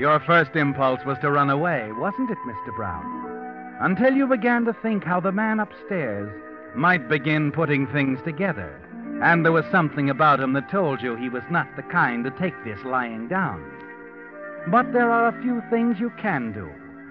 Your 0.00 0.18
first 0.18 0.56
impulse 0.56 1.04
was 1.06 1.18
to 1.20 1.30
run 1.30 1.48
away, 1.48 1.92
wasn't 1.92 2.32
it, 2.32 2.38
Mr. 2.44 2.74
Brown? 2.74 3.76
Until 3.78 4.14
you 4.14 4.26
began 4.26 4.64
to 4.64 4.72
think 4.82 5.04
how 5.04 5.20
the 5.20 5.30
man 5.30 5.60
upstairs 5.60 6.28
might 6.74 7.08
begin 7.08 7.52
putting 7.52 7.86
things 7.86 8.18
together. 8.24 8.80
And 9.24 9.42
there 9.42 9.52
was 9.52 9.64
something 9.72 10.10
about 10.10 10.38
him 10.38 10.52
that 10.52 10.70
told 10.70 11.00
you 11.00 11.16
he 11.16 11.30
was 11.30 11.42
not 11.50 11.66
the 11.76 11.82
kind 11.82 12.24
to 12.24 12.30
take 12.32 12.52
this 12.62 12.78
lying 12.84 13.26
down. 13.26 13.64
But 14.70 14.92
there 14.92 15.10
are 15.10 15.28
a 15.28 15.42
few 15.42 15.62
things 15.70 15.98
you 15.98 16.10
can 16.20 16.52
do. 16.52 16.68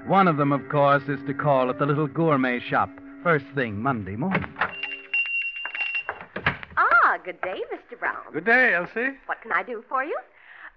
One 0.07 0.27
of 0.27 0.37
them, 0.37 0.51
of 0.51 0.69
course, 0.69 1.01
is 1.07 1.19
to 1.25 1.33
call 1.33 1.71
at 1.71 1.79
the 1.79 1.87
little 1.87 2.05
gourmet 2.05 2.59
shop 2.59 2.91
first 3.23 3.45
thing 3.55 3.81
Monday 3.81 4.15
morning. 4.15 4.45
Ah, 6.77 7.17
good 7.25 7.41
day, 7.41 7.63
Mr. 7.73 7.97
Brown. 7.97 8.21
Good 8.31 8.45
day, 8.45 8.75
Elsie. 8.75 9.17
What 9.25 9.41
can 9.41 9.51
I 9.51 9.63
do 9.63 9.83
for 9.89 10.03
you? 10.03 10.15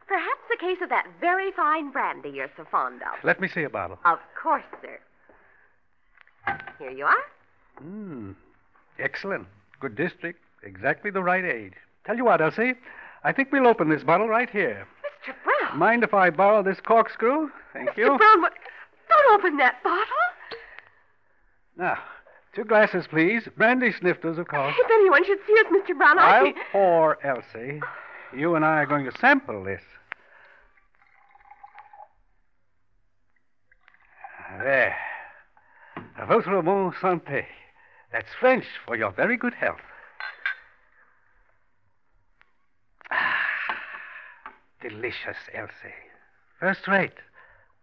Perhaps 0.09 0.40
a 0.55 0.57
case 0.59 0.78
of 0.83 0.88
that 0.88 1.07
very 1.21 1.52
fine 1.52 1.90
brandy 1.90 2.31
you're 2.31 2.50
so 2.57 2.64
fond 2.71 3.02
of. 3.02 3.23
Let 3.23 3.43
me 3.43 3.49
see 3.49 3.64
a 3.64 3.69
bottle. 3.69 3.99
Of 4.07 4.21
course, 4.43 4.64
sir. 4.81 4.99
Here 6.78 6.93
you 6.93 7.05
are. 7.05 7.25
Hmm. 7.78 8.33
Excellent. 8.99 9.49
Good 9.81 9.97
district. 9.97 10.40
Exactly 10.66 11.12
the 11.12 11.23
right 11.23 11.44
age. 11.44 11.75
Tell 12.04 12.16
you 12.16 12.25
what, 12.25 12.40
Elsie. 12.40 12.75
I 13.23 13.32
think 13.32 13.52
we'll 13.52 13.68
open 13.68 13.88
this 13.88 14.02
bottle 14.02 14.28
right 14.28 14.50
here. 14.50 14.87
Mr. 15.25 15.35
Brown. 15.44 15.78
Mind 15.78 16.02
if 16.02 16.12
I 16.12 16.30
borrow 16.30 16.62
this 16.62 16.80
corkscrew? 16.80 17.50
Thank 17.73 17.90
Mr. 17.90 17.99
you. 17.99 18.18
Brown, 18.18 18.42
what? 18.42 18.52
Don't 19.08 19.38
open 19.38 19.56
that 19.58 19.82
bottle. 19.85 20.04
Now, 21.76 21.99
two 22.52 22.64
glasses, 22.64 23.06
please. 23.08 23.49
Brandy 23.56 23.92
snifters, 23.92 24.38
of 24.38 24.49
course. 24.49 24.75
If 24.76 24.90
anyone 24.90 25.25
should 25.25 25.38
see 25.46 25.54
us, 25.54 25.66
Mr. 25.73 25.96
Brown, 25.96 26.18
I'll 26.18 26.44
be... 26.44 26.54
pour, 26.73 27.25
Elsie. 27.25 27.80
You 28.37 28.56
and 28.56 28.64
I 28.64 28.82
are 28.82 28.87
going 28.87 29.04
to 29.04 29.16
sample 29.20 29.62
this. 29.62 29.82
There. 34.58 34.96
Votre 36.26 36.62
bon 36.62 36.92
santé. 37.00 37.44
That's 38.11 38.28
French 38.40 38.64
for 38.85 38.96
your 38.96 39.12
very 39.12 39.37
good 39.37 39.54
health. 39.54 39.80
Delicious, 44.80 45.37
Elsie. 45.54 45.95
First 46.61 46.87
rate. 46.88 47.12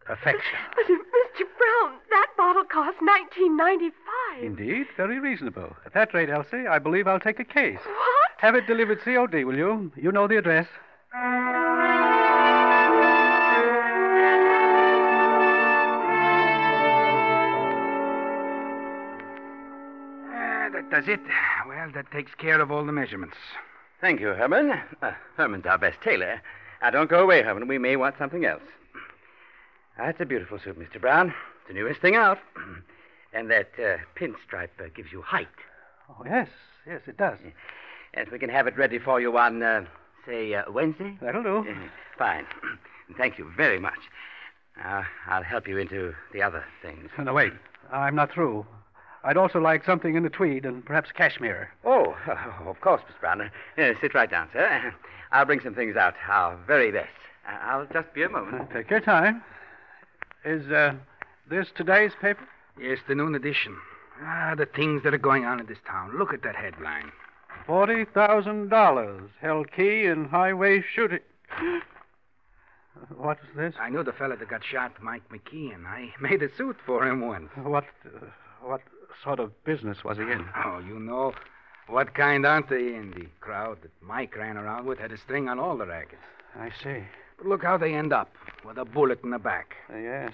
Perfection. 0.05 0.59
But, 0.75 0.85
Mr. 0.88 1.45
Brown, 1.57 1.97
that 2.12 2.27
bottle 2.38 2.63
cost 2.65 2.97
nineteen 3.01 3.57
ninety-five. 3.57 4.43
Indeed, 4.43 4.85
very 4.97 5.19
reasonable. 5.19 5.75
At 5.85 5.93
that 5.93 6.13
rate, 6.13 6.29
Elsie, 6.29 6.67
I 6.69 6.77
believe 6.77 7.07
I'll 7.07 7.19
take 7.19 7.39
a 7.39 7.43
case. 7.45 7.79
What? 7.83 8.31
Have 8.38 8.53
it 8.55 8.67
delivered 8.67 9.01
COD, 9.03 9.43
will 9.45 9.55
you? 9.55 9.91
You 9.95 10.12
know 10.12 10.27
the 10.27 10.38
address. 10.38 10.67
Ah, 20.29 20.69
that 20.71 20.89
does 20.89 21.07
it. 21.07 21.19
Well, 21.67 21.91
that 21.93 22.12
takes 22.12 22.33
care 22.35 22.62
of 22.62 22.71
all 22.71 22.85
the 22.85 22.91
measurements. 22.91 23.38
Thank 24.01 24.19
you, 24.19 24.29
Herman. 24.29 24.71
Uh, 25.01 25.12
Herman's 25.38 25.65
our 25.65 25.77
best 25.77 26.01
tailor. 26.01 26.41
Now, 26.83 26.89
don't 26.89 27.09
go 27.09 27.23
away, 27.23 27.41
Herman. 27.41 27.69
We 27.69 27.77
may 27.77 27.95
want 27.95 28.17
something 28.19 28.43
else. 28.43 28.61
That's 29.97 30.19
a 30.19 30.25
beautiful 30.25 30.59
suit, 30.59 30.77
Mr. 30.77 30.99
Brown. 30.99 31.29
It's 31.29 31.69
the 31.69 31.73
newest 31.73 32.01
thing 32.01 32.17
out. 32.17 32.39
and 33.33 33.49
that 33.49 33.69
uh, 33.79 33.97
pinstripe 34.19 34.67
uh, 34.81 34.89
gives 34.93 35.09
you 35.09 35.21
height. 35.21 35.47
Oh, 36.09 36.25
yes. 36.25 36.49
Yes, 36.85 36.99
it 37.07 37.15
does. 37.15 37.37
Yes, 38.17 38.27
we 38.33 38.37
can 38.37 38.49
have 38.49 38.67
it 38.67 38.77
ready 38.77 38.99
for 38.99 39.21
you 39.21 39.37
on, 39.37 39.63
uh, 39.63 39.85
say, 40.25 40.53
uh, 40.53 40.69
Wednesday? 40.69 41.17
That'll 41.21 41.41
do. 41.41 41.65
Fine. 42.17 42.45
Thank 43.17 43.37
you 43.37 43.49
very 43.55 43.79
much. 43.79 43.99
I'll 44.83 45.43
help 45.43 45.69
you 45.69 45.77
into 45.77 46.13
the 46.33 46.41
other 46.41 46.65
things. 46.81 47.09
No, 47.17 47.33
wait. 47.33 47.53
I'm 47.93 48.15
not 48.15 48.33
through. 48.33 48.65
I'd 49.24 49.38
also 49.38 49.60
like 49.60 49.86
something 49.86 50.15
in 50.15 50.24
the 50.24 50.30
tweed 50.30 50.65
and 50.65 50.86
perhaps 50.86 51.12
cashmere. 51.12 51.72
Oh, 51.86 52.15
of 52.65 52.82
course, 52.82 53.01
Miss 53.08 53.15
Brown. 53.20 53.42
Uh, 53.42 53.94
sit 54.01 54.13
right 54.13 54.30
down, 54.30 54.50
sir. 54.51 54.94
I'll 55.32 55.46
bring 55.46 55.62
some 55.62 55.74
things 55.74 55.96
out. 55.96 56.13
Our 56.27 56.58
very 56.68 56.92
best. 56.92 57.10
Uh, 57.48 57.58
I'll 57.62 57.86
just 57.86 58.13
be 58.13 58.24
a 58.24 58.30
moment. 58.30 58.70
Take 58.74 58.89
your 58.89 59.00
time. 59.00 59.42
Is 60.44 60.70
uh, 60.72 60.94
this 61.50 61.68
today's 61.75 62.12
paper? 62.22 62.48
Yes, 62.80 63.00
the 63.08 63.15
noon 63.15 63.34
edition. 63.36 63.77
Ah, 64.22 64.56
the 64.58 64.65
things 64.65 65.03
that 65.03 65.13
are 65.13 65.20
going 65.20 65.46
on 65.46 65.60
in 65.60 65.65
this 65.68 65.80
town. 65.88 66.18
Look 66.18 66.34
at 66.34 66.44
that 66.44 66.56
headline. 66.56 67.12
Forty 67.65 68.03
thousand 68.03 68.70
dollars 68.70 69.30
held 69.39 69.72
key 69.72 70.06
in 70.06 70.25
highway 70.25 70.84
shooting. 70.94 71.20
What 73.18 73.38
is 73.39 73.56
this? 73.58 73.74
I 73.80 73.89
knew 73.89 74.03
the 74.03 74.13
fella 74.13 74.38
that 74.38 74.48
got 74.48 74.63
shot, 74.63 74.94
Mike 75.01 75.24
McKeon. 75.30 75.86
I 75.86 76.13
made 76.22 76.42
a 76.42 76.56
suit 76.56 76.77
for 76.86 77.06
him 77.06 77.22
once. 77.22 77.50
What, 77.56 77.86
uh, 78.06 78.27
what 78.62 78.82
sort 79.24 79.39
of 79.39 79.63
business 79.63 80.03
was 80.03 80.17
he 80.17 80.24
in? 80.24 80.46
Oh, 80.65 80.79
you 80.79 81.00
know 81.00 81.34
what 81.88 82.13
kind 82.13 82.46
aren't 82.46 82.70
they 82.70 82.96
in? 82.96 83.12
The 83.12 83.27
crowd 83.41 83.82
that 83.82 83.91
Mike 84.01 84.36
ran 84.38 84.58
around 84.58 84.86
with 84.86 85.00
had 85.00 85.12
a 85.12 85.17
string 85.17 85.50
on 85.50 85.60
all 85.60 85.77
the 85.77 85.86
rackets. 85.86 86.22
I 86.55 86.72
see. 86.82 87.03
But 87.38 87.48
look 87.48 87.63
how 87.63 87.77
they 87.77 87.93
end 87.93 88.13
up 88.13 88.34
with 88.65 88.77
a 88.77 88.86
bullet 88.86 89.24
in 89.24 89.32
the 89.32 89.39
back. 89.39 89.75
Uh, 89.93 89.98
yes. 89.98 90.32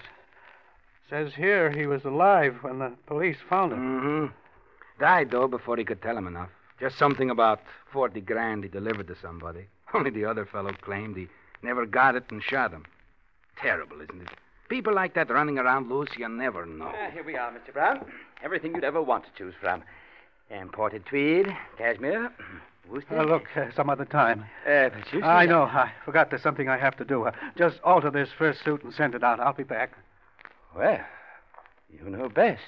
Says 1.08 1.34
here 1.34 1.70
he 1.70 1.86
was 1.86 2.04
alive 2.04 2.58
when 2.62 2.78
the 2.78 2.92
police 3.06 3.38
found 3.48 3.72
him. 3.72 3.78
Mm-hmm. 3.78 4.26
Died, 5.00 5.30
though, 5.30 5.48
before 5.48 5.76
he 5.76 5.84
could 5.84 6.02
tell 6.02 6.16
him 6.16 6.26
enough. 6.26 6.50
Just 6.78 6.98
something 6.98 7.30
about 7.30 7.60
40 7.92 8.20
grand 8.20 8.62
he 8.62 8.70
delivered 8.70 9.08
to 9.08 9.16
somebody. 9.20 9.66
Only 9.94 10.10
the 10.10 10.26
other 10.26 10.46
fellow 10.46 10.72
claimed 10.72 11.16
he 11.16 11.28
never 11.62 11.84
got 11.84 12.14
it 12.14 12.30
and 12.30 12.42
shot 12.42 12.70
him. 12.70 12.84
Terrible, 13.56 14.00
isn't 14.00 14.22
it? 14.22 14.28
People 14.70 14.94
like 14.94 15.14
that 15.14 15.28
running 15.30 15.58
around 15.58 15.90
loose, 15.90 16.10
you 16.16 16.28
never 16.28 16.64
know. 16.64 16.92
Ah, 16.94 17.10
here 17.10 17.24
we 17.24 17.36
are, 17.36 17.50
Mr. 17.50 17.72
Brown. 17.72 18.04
Everything 18.40 18.72
you'd 18.72 18.84
ever 18.84 19.02
want 19.02 19.24
to 19.24 19.30
choose 19.36 19.52
from. 19.60 19.82
Imported 20.48 21.04
tweed, 21.06 21.48
cashmere, 21.76 22.30
worsted. 22.88 23.18
Uh, 23.18 23.24
look, 23.24 23.42
uh, 23.56 23.66
some 23.74 23.90
other 23.90 24.04
time. 24.04 24.44
Uh, 24.64 24.90
but 24.90 25.12
you 25.12 25.24
I 25.24 25.44
know. 25.44 25.64
I 25.64 25.90
forgot 26.04 26.30
there's 26.30 26.42
something 26.42 26.68
I 26.68 26.78
have 26.78 26.96
to 26.98 27.04
do. 27.04 27.24
Uh, 27.24 27.32
just 27.58 27.80
alter 27.82 28.12
this 28.12 28.28
first 28.38 28.64
suit 28.64 28.84
and 28.84 28.94
send 28.94 29.16
it 29.16 29.24
out. 29.24 29.40
I'll 29.40 29.52
be 29.52 29.64
back. 29.64 29.90
Well, 30.76 31.00
you 31.92 32.08
know 32.08 32.28
best. 32.28 32.62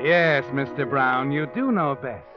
Yes, 0.00 0.44
Mr. 0.52 0.88
Brown, 0.88 1.32
you 1.32 1.46
do 1.52 1.72
know 1.72 1.96
best. 1.96 2.31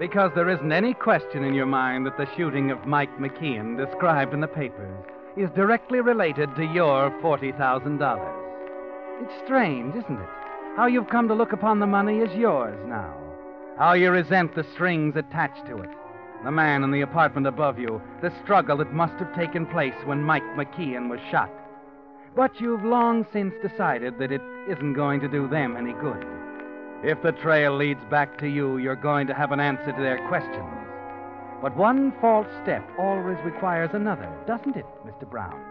Because 0.00 0.32
there 0.34 0.48
isn't 0.48 0.72
any 0.72 0.94
question 0.94 1.44
in 1.44 1.52
your 1.52 1.66
mind 1.66 2.06
that 2.06 2.16
the 2.16 2.26
shooting 2.34 2.70
of 2.70 2.86
Mike 2.86 3.14
McKeon, 3.18 3.76
described 3.76 4.32
in 4.32 4.40
the 4.40 4.48
papers, 4.48 5.04
is 5.36 5.50
directly 5.50 6.00
related 6.00 6.48
to 6.56 6.64
your 6.64 7.10
$40,000. 7.20 9.22
It's 9.22 9.44
strange, 9.44 9.94
isn't 9.94 10.18
it? 10.18 10.28
How 10.74 10.86
you've 10.86 11.10
come 11.10 11.28
to 11.28 11.34
look 11.34 11.52
upon 11.52 11.80
the 11.80 11.86
money 11.86 12.22
as 12.22 12.34
yours 12.34 12.78
now. 12.88 13.14
How 13.76 13.92
you 13.92 14.10
resent 14.10 14.54
the 14.54 14.64
strings 14.72 15.16
attached 15.16 15.66
to 15.66 15.76
it. 15.76 15.90
The 16.44 16.50
man 16.50 16.82
in 16.82 16.92
the 16.92 17.02
apartment 17.02 17.46
above 17.46 17.78
you, 17.78 18.00
the 18.22 18.32
struggle 18.42 18.78
that 18.78 18.94
must 18.94 19.18
have 19.18 19.36
taken 19.36 19.66
place 19.66 20.06
when 20.06 20.22
Mike 20.22 20.56
McKeon 20.56 21.10
was 21.10 21.20
shot. 21.30 21.52
But 22.34 22.58
you've 22.58 22.84
long 22.84 23.26
since 23.34 23.52
decided 23.60 24.18
that 24.18 24.32
it 24.32 24.40
isn't 24.66 24.94
going 24.94 25.20
to 25.20 25.28
do 25.28 25.46
them 25.46 25.76
any 25.76 25.92
good. 25.92 26.24
If 27.02 27.22
the 27.22 27.32
trail 27.32 27.74
leads 27.76 28.04
back 28.10 28.38
to 28.38 28.46
you, 28.46 28.76
you're 28.76 28.94
going 28.94 29.26
to 29.28 29.34
have 29.34 29.52
an 29.52 29.60
answer 29.60 29.92
to 29.92 30.02
their 30.02 30.26
questions. 30.28 30.68
But 31.62 31.76
one 31.76 32.12
false 32.20 32.46
step 32.62 32.86
always 32.98 33.38
requires 33.44 33.90
another, 33.94 34.30
doesn't 34.46 34.76
it, 34.76 34.84
Mr. 35.06 35.28
Brown? 35.28 35.62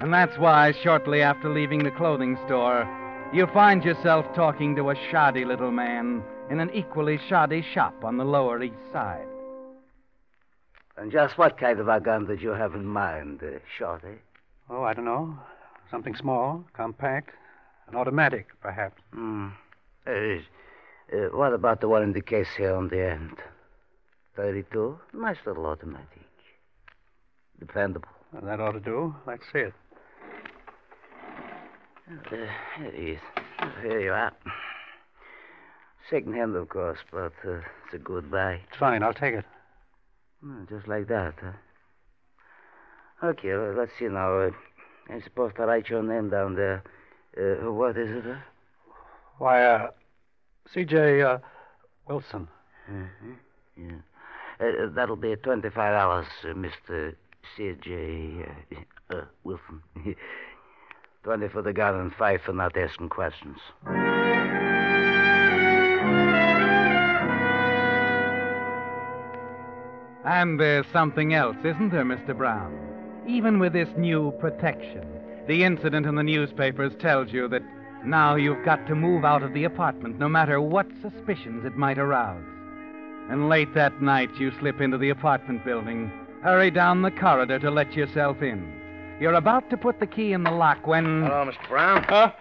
And 0.00 0.12
that's 0.12 0.36
why, 0.38 0.72
shortly 0.82 1.22
after 1.22 1.48
leaving 1.48 1.84
the 1.84 1.90
clothing 1.92 2.36
store, 2.46 2.86
you 3.32 3.46
find 3.48 3.84
yourself 3.84 4.26
talking 4.34 4.74
to 4.76 4.90
a 4.90 4.96
shoddy 5.10 5.44
little 5.44 5.70
man 5.70 6.22
in 6.50 6.60
an 6.60 6.70
equally 6.72 7.20
shoddy 7.28 7.64
shop 7.74 8.04
on 8.04 8.16
the 8.16 8.24
Lower 8.24 8.62
East 8.62 8.74
Side. 8.92 9.26
And 10.96 11.12
just 11.12 11.38
what 11.38 11.58
kind 11.58 11.78
of 11.78 11.88
a 11.88 12.00
gun 12.00 12.26
did 12.26 12.42
you 12.42 12.50
have 12.50 12.74
in 12.74 12.84
mind, 12.84 13.40
uh, 13.42 13.58
Shorty? 13.78 14.18
Oh, 14.68 14.82
I 14.82 14.94
don't 14.94 15.04
know. 15.04 15.38
Something 15.90 16.16
small, 16.16 16.64
compact, 16.74 17.30
an 17.88 17.94
automatic, 17.94 18.48
perhaps. 18.60 19.00
Hmm. 19.12 19.48
Uh, 20.08 20.38
uh, 21.12 21.28
what 21.32 21.52
about 21.52 21.80
the 21.82 21.88
one 21.88 22.02
in 22.02 22.12
the 22.12 22.22
case 22.22 22.48
here 22.56 22.74
on 22.74 22.88
the 22.88 23.10
end? 23.10 23.36
32? 24.36 24.98
Nice 25.12 25.36
little 25.44 25.66
automatic. 25.66 26.24
Dependable. 27.58 28.08
Well, 28.32 28.42
that 28.44 28.60
ought 28.60 28.72
to 28.72 28.80
do. 28.80 29.14
Let's 29.26 29.42
see 29.52 29.58
it. 29.58 29.74
Uh, 32.10 32.46
here 32.76 32.86
it 32.86 32.94
is. 32.94 33.20
Here 33.82 34.00
you 34.00 34.12
are. 34.12 34.32
Second 36.08 36.34
hand, 36.34 36.56
of 36.56 36.70
course, 36.70 36.98
but 37.10 37.32
uh, 37.46 37.58
it's 37.84 37.94
a 37.94 37.98
good 37.98 38.30
buy. 38.30 38.60
It's 38.68 38.78
fine. 38.78 39.02
I'll 39.02 39.12
take 39.12 39.34
it. 39.34 39.44
Hmm, 40.42 40.64
just 40.70 40.88
like 40.88 41.08
that, 41.08 41.34
huh? 41.42 41.52
Okay, 43.28 43.54
well, 43.54 43.74
let's 43.76 43.92
see 43.98 44.06
now. 44.06 44.38
Uh, 44.38 44.50
I'm 45.10 45.22
supposed 45.22 45.56
to 45.56 45.66
write 45.66 45.90
your 45.90 46.02
name 46.02 46.30
down 46.30 46.54
there. 46.54 46.82
Uh, 47.36 47.70
what 47.72 47.98
is 47.98 48.24
it? 48.24 48.36
Why, 49.38 49.64
uh, 49.64 49.90
C.J. 50.72 51.22
Uh, 51.22 51.38
Wilson. 52.06 52.48
Mm-hmm. 52.90 53.32
Yeah. 53.76 53.92
Uh, 54.60 54.88
that'll 54.94 55.16
be 55.16 55.34
$25, 55.36 56.24
uh, 56.24 56.24
Mr. 56.48 57.14
C.J. 57.56 58.46
Uh, 59.10 59.14
uh, 59.14 59.24
Wilson. 59.44 59.82
20 61.24 61.48
for 61.48 61.62
the 61.62 61.72
gun 61.72 61.94
and 61.94 62.14
5 62.14 62.40
for 62.42 62.52
not 62.52 62.76
asking 62.76 63.08
questions. 63.08 63.58
And 70.24 70.60
there's 70.60 70.86
something 70.92 71.34
else, 71.34 71.56
isn't 71.64 71.90
there, 71.90 72.04
Mr. 72.04 72.36
Brown? 72.36 72.78
Even 73.26 73.58
with 73.58 73.72
this 73.72 73.88
new 73.96 74.32
protection, 74.40 75.06
the 75.46 75.64
incident 75.64 76.06
in 76.06 76.14
the 76.14 76.22
newspapers 76.22 76.94
tells 76.98 77.32
you 77.32 77.48
that 77.48 77.62
now 78.04 78.36
you've 78.36 78.64
got 78.64 78.86
to 78.86 78.94
move 78.94 79.24
out 79.24 79.42
of 79.42 79.52
the 79.52 79.64
apartment 79.64 80.18
no 80.18 80.28
matter 80.28 80.60
what 80.60 80.86
suspicions 81.02 81.64
it 81.64 81.76
might 81.76 81.98
arouse. 81.98 82.44
And 83.30 83.48
late 83.48 83.74
that 83.74 84.00
night, 84.00 84.30
you 84.38 84.50
slip 84.58 84.80
into 84.80 84.96
the 84.96 85.10
apartment 85.10 85.64
building, 85.64 86.10
hurry 86.42 86.70
down 86.70 87.02
the 87.02 87.10
corridor 87.10 87.58
to 87.58 87.70
let 87.70 87.92
yourself 87.94 88.40
in. 88.40 88.72
You're 89.20 89.34
about 89.34 89.68
to 89.70 89.76
put 89.76 90.00
the 90.00 90.06
key 90.06 90.32
in 90.32 90.44
the 90.44 90.50
lock 90.50 90.86
when. 90.86 91.24
Hello, 91.24 91.44
Mr. 91.50 91.68
Brown. 91.68 92.04
Huh? 92.04 92.32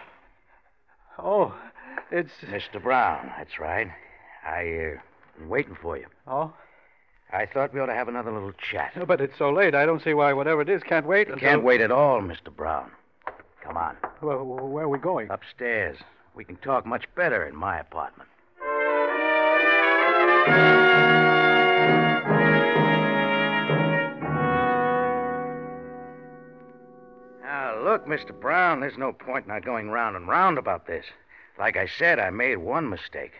Oh, 1.17 1.53
it's. 2.11 2.31
Mr. 2.45 2.81
Brown, 2.81 3.31
that's 3.37 3.59
right. 3.59 3.87
I, 4.45 4.93
uh, 4.95 4.99
been 5.39 5.49
waiting 5.49 5.75
for 5.81 5.97
you. 5.97 6.05
Oh? 6.27 6.53
I 7.33 7.45
thought 7.45 7.73
we 7.73 7.79
ought 7.81 7.87
to 7.87 7.93
have 7.93 8.07
another 8.07 8.31
little 8.31 8.53
chat. 8.53 8.93
No, 8.95 9.05
but 9.05 9.19
it's 9.19 9.37
so 9.37 9.51
late. 9.51 9.75
I 9.75 9.85
don't 9.85 10.01
see 10.01 10.13
why 10.13 10.31
whatever 10.31 10.61
it 10.61 10.69
is 10.69 10.81
can't 10.83 11.05
wait. 11.05 11.27
You 11.27 11.33
until- 11.33 11.49
can't 11.49 11.63
wait 11.63 11.81
at 11.81 11.91
all, 11.91 12.21
Mr. 12.21 12.55
Brown. 12.55 12.91
Come 13.67 13.75
on. 13.75 13.97
Well, 14.21 14.45
where 14.45 14.85
are 14.85 14.89
we 14.89 14.97
going? 14.97 15.29
Upstairs. 15.29 15.97
We 16.35 16.45
can 16.45 16.55
talk 16.55 16.85
much 16.85 17.03
better 17.15 17.45
in 17.45 17.55
my 17.55 17.79
apartment. 17.79 18.29
Now, 27.41 27.83
look, 27.83 28.07
Mr. 28.07 28.39
Brown, 28.39 28.79
there's 28.79 28.97
no 28.97 29.11
point 29.11 29.45
in 29.45 29.51
our 29.51 29.59
going 29.59 29.89
round 29.89 30.15
and 30.15 30.29
round 30.29 30.57
about 30.57 30.87
this. 30.87 31.05
Like 31.59 31.75
I 31.75 31.87
said, 31.87 32.19
I 32.19 32.29
made 32.29 32.59
one 32.59 32.89
mistake. 32.89 33.33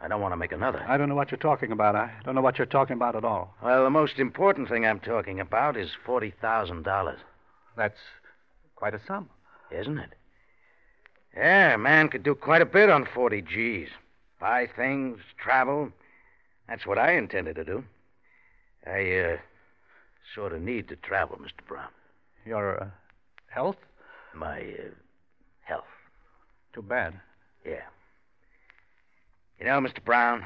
I 0.00 0.08
don't 0.08 0.22
want 0.22 0.32
to 0.32 0.36
make 0.36 0.52
another. 0.52 0.82
I 0.88 0.96
don't 0.96 1.10
know 1.10 1.14
what 1.14 1.30
you're 1.30 1.38
talking 1.38 1.72
about. 1.72 1.94
I 1.94 2.10
don't 2.24 2.34
know 2.34 2.40
what 2.40 2.56
you're 2.56 2.66
talking 2.66 2.94
about 2.94 3.16
at 3.16 3.24
all. 3.24 3.54
Well, 3.62 3.84
the 3.84 3.90
most 3.90 4.18
important 4.18 4.68
thing 4.70 4.86
I'm 4.86 5.00
talking 5.00 5.40
about 5.40 5.76
is 5.76 5.90
$40,000, 6.06 7.16
That's 7.76 7.98
quite 8.76 8.94
a 8.94 9.00
sum. 9.06 9.28
Isn't 9.74 9.98
it? 9.98 10.10
Yeah, 11.36 11.74
a 11.74 11.78
man 11.78 12.08
could 12.08 12.22
do 12.22 12.34
quite 12.34 12.62
a 12.62 12.66
bit 12.66 12.90
on 12.90 13.06
40 13.06 13.42
G's. 13.42 13.88
Buy 14.40 14.68
things, 14.76 15.18
travel. 15.36 15.90
That's 16.68 16.86
what 16.86 16.98
I 16.98 17.12
intended 17.12 17.56
to 17.56 17.64
do. 17.64 17.84
I, 18.86 19.12
uh, 19.18 19.36
sort 20.34 20.52
of 20.52 20.62
need 20.62 20.88
to 20.88 20.96
travel, 20.96 21.38
Mr. 21.38 21.66
Brown. 21.66 21.88
Your 22.44 22.82
uh, 22.82 22.86
health? 23.48 23.76
My, 24.34 24.60
uh, 24.60 24.90
health. 25.62 25.84
Too 26.72 26.82
bad. 26.82 27.14
Yeah. 27.64 27.82
You 29.58 29.66
know, 29.66 29.80
Mr. 29.80 30.04
Brown, 30.04 30.44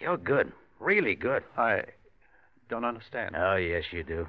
you're 0.00 0.16
good. 0.16 0.52
Really 0.80 1.14
good. 1.14 1.42
I 1.56 1.82
don't 2.68 2.84
understand. 2.84 3.34
Oh, 3.36 3.56
yes, 3.56 3.84
you 3.90 4.02
do. 4.02 4.28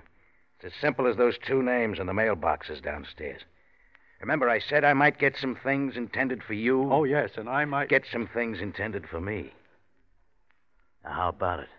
It's 0.57 0.73
as 0.73 0.81
simple 0.81 1.07
as 1.07 1.17
those 1.17 1.37
two 1.37 1.61
names 1.61 1.99
in 1.99 2.07
the 2.07 2.13
mailboxes 2.13 2.83
downstairs. 2.83 3.41
Remember, 4.19 4.49
I 4.49 4.59
said 4.59 4.83
I 4.83 4.93
might 4.93 5.19
get 5.19 5.35
some 5.37 5.55
things 5.55 5.95
intended 5.95 6.43
for 6.43 6.53
you? 6.53 6.91
Oh, 6.91 7.03
yes, 7.03 7.31
and 7.37 7.47
I 7.47 7.65
might. 7.65 7.89
Get 7.89 8.05
some 8.11 8.27
things 8.27 8.59
intended 8.61 9.07
for 9.07 9.21
me. 9.21 9.51
Now, 11.03 11.11
how 11.11 11.29
about 11.29 11.59
it? 11.59 11.69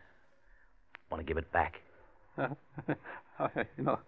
Want 1.10 1.20
to 1.20 1.26
give 1.26 1.38
it 1.38 1.50
back? 1.52 1.80
Oh, 3.40 3.48
you 3.76 3.84
know, 3.84 3.98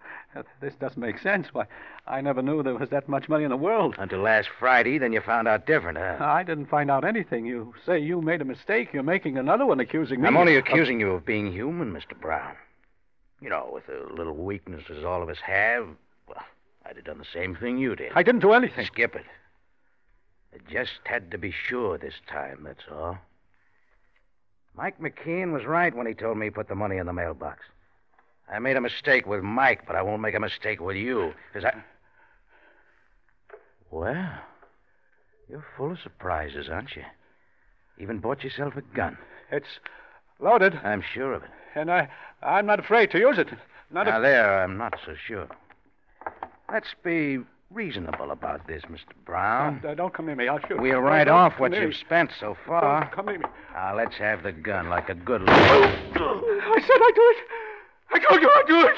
this 0.60 0.74
doesn't 0.80 1.00
make 1.00 1.18
sense. 1.18 1.46
Why, 1.52 1.66
I 2.06 2.20
never 2.20 2.42
knew 2.42 2.62
there 2.64 2.74
was 2.74 2.90
that 2.90 3.08
much 3.08 3.28
money 3.28 3.44
in 3.44 3.50
the 3.50 3.56
world. 3.56 3.94
Until 3.96 4.20
last 4.20 4.48
Friday, 4.58 4.98
then 4.98 5.12
you 5.12 5.20
found 5.20 5.46
out 5.46 5.66
different, 5.66 5.98
huh? 5.98 6.16
I 6.20 6.42
didn't 6.42 6.66
find 6.66 6.90
out 6.90 7.04
anything. 7.04 7.46
You 7.46 7.72
say 7.86 8.00
you 8.00 8.20
made 8.20 8.40
a 8.40 8.44
mistake. 8.44 8.88
You're 8.92 9.04
making 9.04 9.38
another 9.38 9.66
one 9.66 9.78
accusing 9.78 10.20
me. 10.20 10.26
I'm 10.26 10.36
only 10.36 10.56
of- 10.56 10.64
accusing 10.64 10.98
you 10.98 11.12
of 11.12 11.24
being 11.24 11.52
human, 11.52 11.92
Mr. 11.92 12.20
Brown. 12.20 12.56
You 13.40 13.50
know, 13.50 13.70
with 13.72 13.86
the 13.86 14.04
little 14.12 14.34
weaknesses 14.34 15.04
all 15.04 15.22
of 15.22 15.28
us 15.28 15.38
have. 15.46 15.86
Well, 16.26 16.44
I'd 16.86 16.96
have 16.96 17.04
done 17.04 17.18
the 17.18 17.24
same 17.32 17.54
thing 17.54 17.78
you 17.78 17.94
did. 17.94 18.12
I 18.14 18.22
didn't 18.22 18.40
do 18.40 18.52
anything. 18.52 18.86
Skip 18.86 19.14
it. 19.14 19.26
I 20.54 20.58
just 20.70 21.00
had 21.04 21.30
to 21.30 21.38
be 21.38 21.52
sure 21.52 21.98
this 21.98 22.14
time, 22.28 22.62
that's 22.64 22.84
all. 22.90 23.18
Mike 24.76 25.00
McKeon 25.00 25.52
was 25.52 25.64
right 25.64 25.94
when 25.94 26.06
he 26.06 26.14
told 26.14 26.38
me 26.38 26.46
he 26.46 26.50
put 26.50 26.68
the 26.68 26.74
money 26.74 26.96
in 26.96 27.06
the 27.06 27.12
mailbox. 27.12 27.60
I 28.52 28.58
made 28.58 28.76
a 28.76 28.80
mistake 28.80 29.26
with 29.26 29.42
Mike, 29.42 29.86
but 29.86 29.94
I 29.94 30.02
won't 30.02 30.22
make 30.22 30.34
a 30.34 30.40
mistake 30.40 30.80
with 30.80 30.96
you, 30.96 31.32
because 31.52 31.64
I. 31.64 31.84
Well, 33.90 34.38
you're 35.48 35.64
full 35.76 35.92
of 35.92 35.98
surprises, 36.00 36.68
aren't 36.68 36.96
you? 36.96 37.04
Even 37.98 38.18
bought 38.18 38.42
yourself 38.42 38.74
a 38.76 38.82
gun. 38.96 39.18
It's 39.52 39.78
loaded, 40.40 40.74
I'm 40.82 41.02
sure 41.02 41.34
of 41.34 41.42
it. 41.42 41.50
and 41.74 41.90
I, 41.90 42.08
I'm 42.42 42.66
not 42.66 42.80
afraid 42.80 43.10
to 43.12 43.18
use 43.18 43.38
it. 43.38 43.48
Not 43.90 44.06
now, 44.06 44.18
a... 44.18 44.22
there, 44.22 44.62
I'm 44.62 44.76
not 44.76 44.98
so 45.04 45.14
sure. 45.26 45.48
Let's 46.72 46.94
be 47.02 47.38
reasonable 47.70 48.30
about 48.30 48.66
this, 48.68 48.82
Mr. 48.84 49.12
Brown. 49.24 49.80
Uh, 49.84 49.94
don't 49.94 50.14
come 50.14 50.26
near 50.26 50.36
me. 50.36 50.46
I'll 50.46 50.60
shoot. 50.60 50.80
We'll 50.80 51.00
write 51.00 51.24
don't 51.24 51.34
off 51.34 51.58
what 51.58 51.72
you've 51.72 51.88
me. 51.90 51.94
spent 51.94 52.30
so 52.38 52.56
far. 52.66 53.00
Don't 53.00 53.12
come 53.12 53.26
near 53.26 53.38
me. 53.38 53.46
Now, 53.74 53.96
let's 53.96 54.16
have 54.16 54.42
the 54.44 54.52
gun 54.52 54.88
like 54.88 55.08
a 55.08 55.14
good 55.14 55.42
I 55.48 56.80
said 56.80 57.00
I'd 57.02 57.12
do 57.14 57.34
it. 57.34 57.36
I 58.12 58.18
told 58.28 58.42
you 58.42 58.50
I'd 58.54 58.66
do 58.68 58.86
it. 58.86 58.96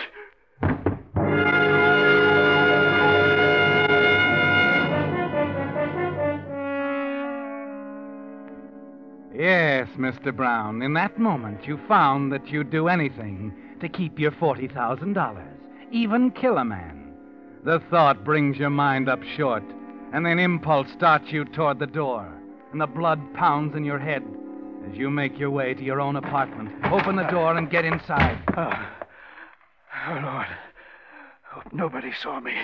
Yes, 9.35 9.89
Mr. 9.97 10.35
Brown, 10.35 10.83
in 10.83 10.93
that 10.95 11.19
moment 11.19 11.67
you 11.67 11.79
found 11.89 12.33
that 12.33 12.49
you'd 12.49 12.71
do 12.71 12.89
anything 12.89 13.53
to 13.81 13.89
keep 13.89 14.19
your 14.19 14.31
$40,000, 14.31 15.47
even 15.91 16.31
kill 16.31 16.59
a 16.59 16.65
man. 16.65 17.02
The 17.65 17.81
thought 17.91 18.25
brings 18.25 18.57
your 18.57 18.71
mind 18.71 19.09
up 19.09 19.23
short, 19.37 19.63
and 20.13 20.27
then 20.27 20.41
impulse 20.41 20.89
starts 20.93 21.31
you 21.31 21.45
toward 21.45 21.79
the 21.79 21.87
door, 21.87 22.27
and 22.73 22.81
the 22.81 22.89
blood 22.89 23.21
pounds 23.35 23.77
in 23.77 23.85
your 23.85 24.01
head 24.01 24.25
as 24.91 24.97
you 24.97 25.11
make 25.11 25.39
your 25.39 25.51
way 25.51 25.73
to 25.73 25.85
your 25.85 26.01
own 26.01 26.17
apartment. 26.17 26.71
Open 26.87 27.15
the 27.15 27.31
door 27.31 27.57
and 27.57 27.71
get 27.71 27.85
inside. 27.85 28.39
Oh, 30.05 30.09
oh 30.09 30.21
Lord. 30.21 30.47
Hope 31.43 31.73
nobody 31.73 32.13
saw 32.13 32.41
me. 32.41 32.55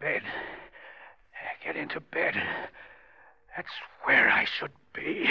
Bed. 0.00 0.22
Get 1.64 1.76
into 1.76 2.00
bed. 2.00 2.34
That's 3.56 3.68
where 4.04 4.28
I 4.28 4.44
should 4.44 4.72
be. 4.92 5.26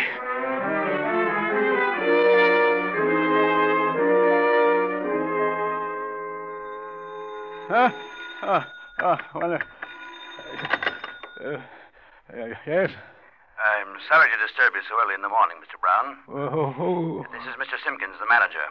Huh? 7.67 7.91
Oh, 8.43 8.63
oh, 9.03 9.17
well, 9.35 9.53
uh, 9.53 9.59
uh, 11.47 11.59
yes? 12.65 12.91
I'm 13.57 13.97
sorry 14.07 14.29
to 14.29 14.37
disturb 14.39 14.73
you 14.75 14.81
so 14.87 14.95
early 15.03 15.15
in 15.15 15.21
the 15.21 15.29
morning, 15.29 15.57
Mr. 15.59 15.75
Brown. 15.81 16.17
Oh, 16.29 16.73
oh, 16.79 17.25
This 17.33 17.41
is 17.43 17.55
Mr. 17.59 17.75
Simpkins, 17.83 18.15
the 18.21 18.27
manager. 18.29 18.63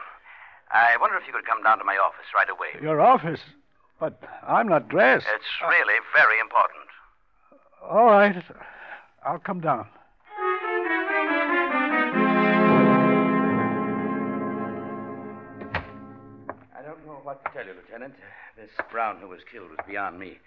I 0.72 0.96
wonder 1.00 1.16
if 1.18 1.26
you 1.26 1.32
could 1.32 1.44
come 1.46 1.62
down 1.62 1.78
to 1.78 1.84
my 1.84 1.96
office 1.96 2.26
right 2.34 2.48
away. 2.48 2.80
your 2.80 3.00
office? 3.00 3.40
But 4.00 4.20
I'm 4.46 4.68
not 4.68 4.88
dressed. 4.88 5.26
It's 5.34 5.52
really 5.62 5.98
very 6.14 6.38
important. 6.40 6.88
All 7.82 8.06
right. 8.06 8.36
I'll 9.24 9.38
come 9.38 9.60
down. 9.60 9.86
What 17.26 17.44
to 17.44 17.50
tell 17.52 17.66
you, 17.66 17.72
Lieutenant. 17.74 18.14
This 18.56 18.70
Brown 18.92 19.18
who 19.20 19.26
was 19.28 19.40
killed 19.50 19.68
was 19.70 19.80
beyond 19.86 20.16
me. 20.18 20.38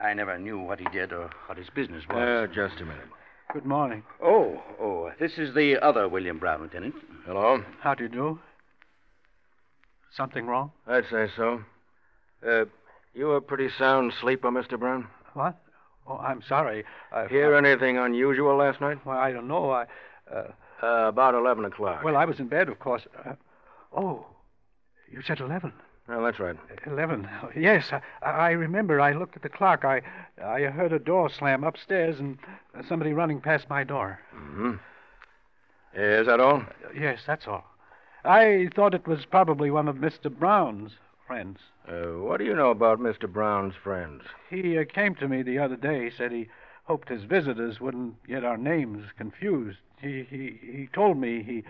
I 0.00 0.14
never 0.14 0.38
knew 0.38 0.60
what 0.60 0.78
he 0.78 0.86
did 0.92 1.12
or 1.12 1.28
what 1.46 1.58
his 1.58 1.68
business 1.74 2.04
was. 2.08 2.16
Uh, 2.16 2.46
just 2.54 2.80
a 2.80 2.84
minute. 2.84 3.08
Good 3.52 3.66
morning. 3.66 4.04
Oh, 4.22 4.62
oh, 4.80 5.10
this 5.18 5.32
is 5.38 5.52
the 5.56 5.76
other 5.84 6.08
William 6.08 6.38
Brown, 6.38 6.62
Lieutenant. 6.62 6.94
Hello? 7.26 7.64
How 7.80 7.94
do 7.94 8.04
you 8.04 8.08
do? 8.08 8.38
Something 10.16 10.46
wrong? 10.46 10.70
I'd 10.86 11.04
say 11.10 11.26
so. 11.36 11.64
Uh, 12.48 12.66
you 13.12 13.32
a 13.32 13.40
pretty 13.40 13.68
sound 13.76 14.12
sleeper, 14.20 14.50
Mr. 14.52 14.78
Brown? 14.78 15.08
What? 15.34 15.56
Oh, 16.06 16.16
I'm 16.18 16.42
sorry. 16.48 16.84
I, 17.12 17.26
Hear 17.26 17.56
anything 17.56 17.98
unusual 17.98 18.56
last 18.56 18.80
night? 18.80 19.04
Well, 19.04 19.18
I 19.18 19.32
don't 19.32 19.48
know. 19.48 19.70
I. 19.70 19.86
Uh, 20.32 20.52
Uh, 20.82 21.08
about 21.08 21.34
11 21.34 21.64
o'clock. 21.66 22.02
well, 22.04 22.16
I 22.16 22.24
was 22.24 22.38
in 22.38 22.46
bed, 22.48 22.68
of 22.70 22.78
course. 22.78 23.02
Uh, 23.26 23.34
oh, 23.94 24.24
you 25.10 25.20
said 25.26 25.40
11. 25.40 25.72
Well, 26.10 26.24
that's 26.24 26.40
right. 26.40 26.56
11. 26.86 27.28
Yes, 27.56 27.92
I, 28.20 28.28
I 28.28 28.50
remember. 28.50 29.00
I 29.00 29.12
looked 29.12 29.36
at 29.36 29.42
the 29.42 29.48
clock. 29.48 29.84
I, 29.84 30.02
I 30.44 30.62
heard 30.62 30.92
a 30.92 30.98
door 30.98 31.30
slam 31.30 31.62
upstairs 31.62 32.18
and 32.18 32.36
somebody 32.88 33.12
running 33.12 33.40
past 33.40 33.70
my 33.70 33.84
door. 33.84 34.18
Mm-hmm. 34.34 34.72
Is 35.94 36.26
that 36.26 36.40
all? 36.40 36.64
Yes, 36.98 37.20
that's 37.28 37.46
all. 37.46 37.64
I 38.24 38.70
thought 38.74 38.92
it 38.94 39.06
was 39.06 39.24
probably 39.24 39.70
one 39.70 39.86
of 39.86 39.96
Mr. 39.96 40.36
Brown's 40.36 40.92
friends. 41.28 41.60
Uh, 41.88 42.18
what 42.18 42.38
do 42.38 42.44
you 42.44 42.56
know 42.56 42.70
about 42.70 42.98
Mr. 42.98 43.32
Brown's 43.32 43.74
friends? 43.76 44.22
He 44.50 44.76
uh, 44.78 44.84
came 44.92 45.14
to 45.16 45.28
me 45.28 45.42
the 45.42 45.60
other 45.60 45.76
day, 45.76 46.10
said 46.10 46.32
he 46.32 46.48
hoped 46.84 47.08
his 47.08 47.22
visitors 47.22 47.80
wouldn't 47.80 48.20
get 48.26 48.44
our 48.44 48.58
names 48.58 49.06
confused. 49.16 49.78
He, 50.02 50.26
he, 50.28 50.58
he 50.60 50.88
told 50.92 51.18
me 51.18 51.44
he 51.44 51.62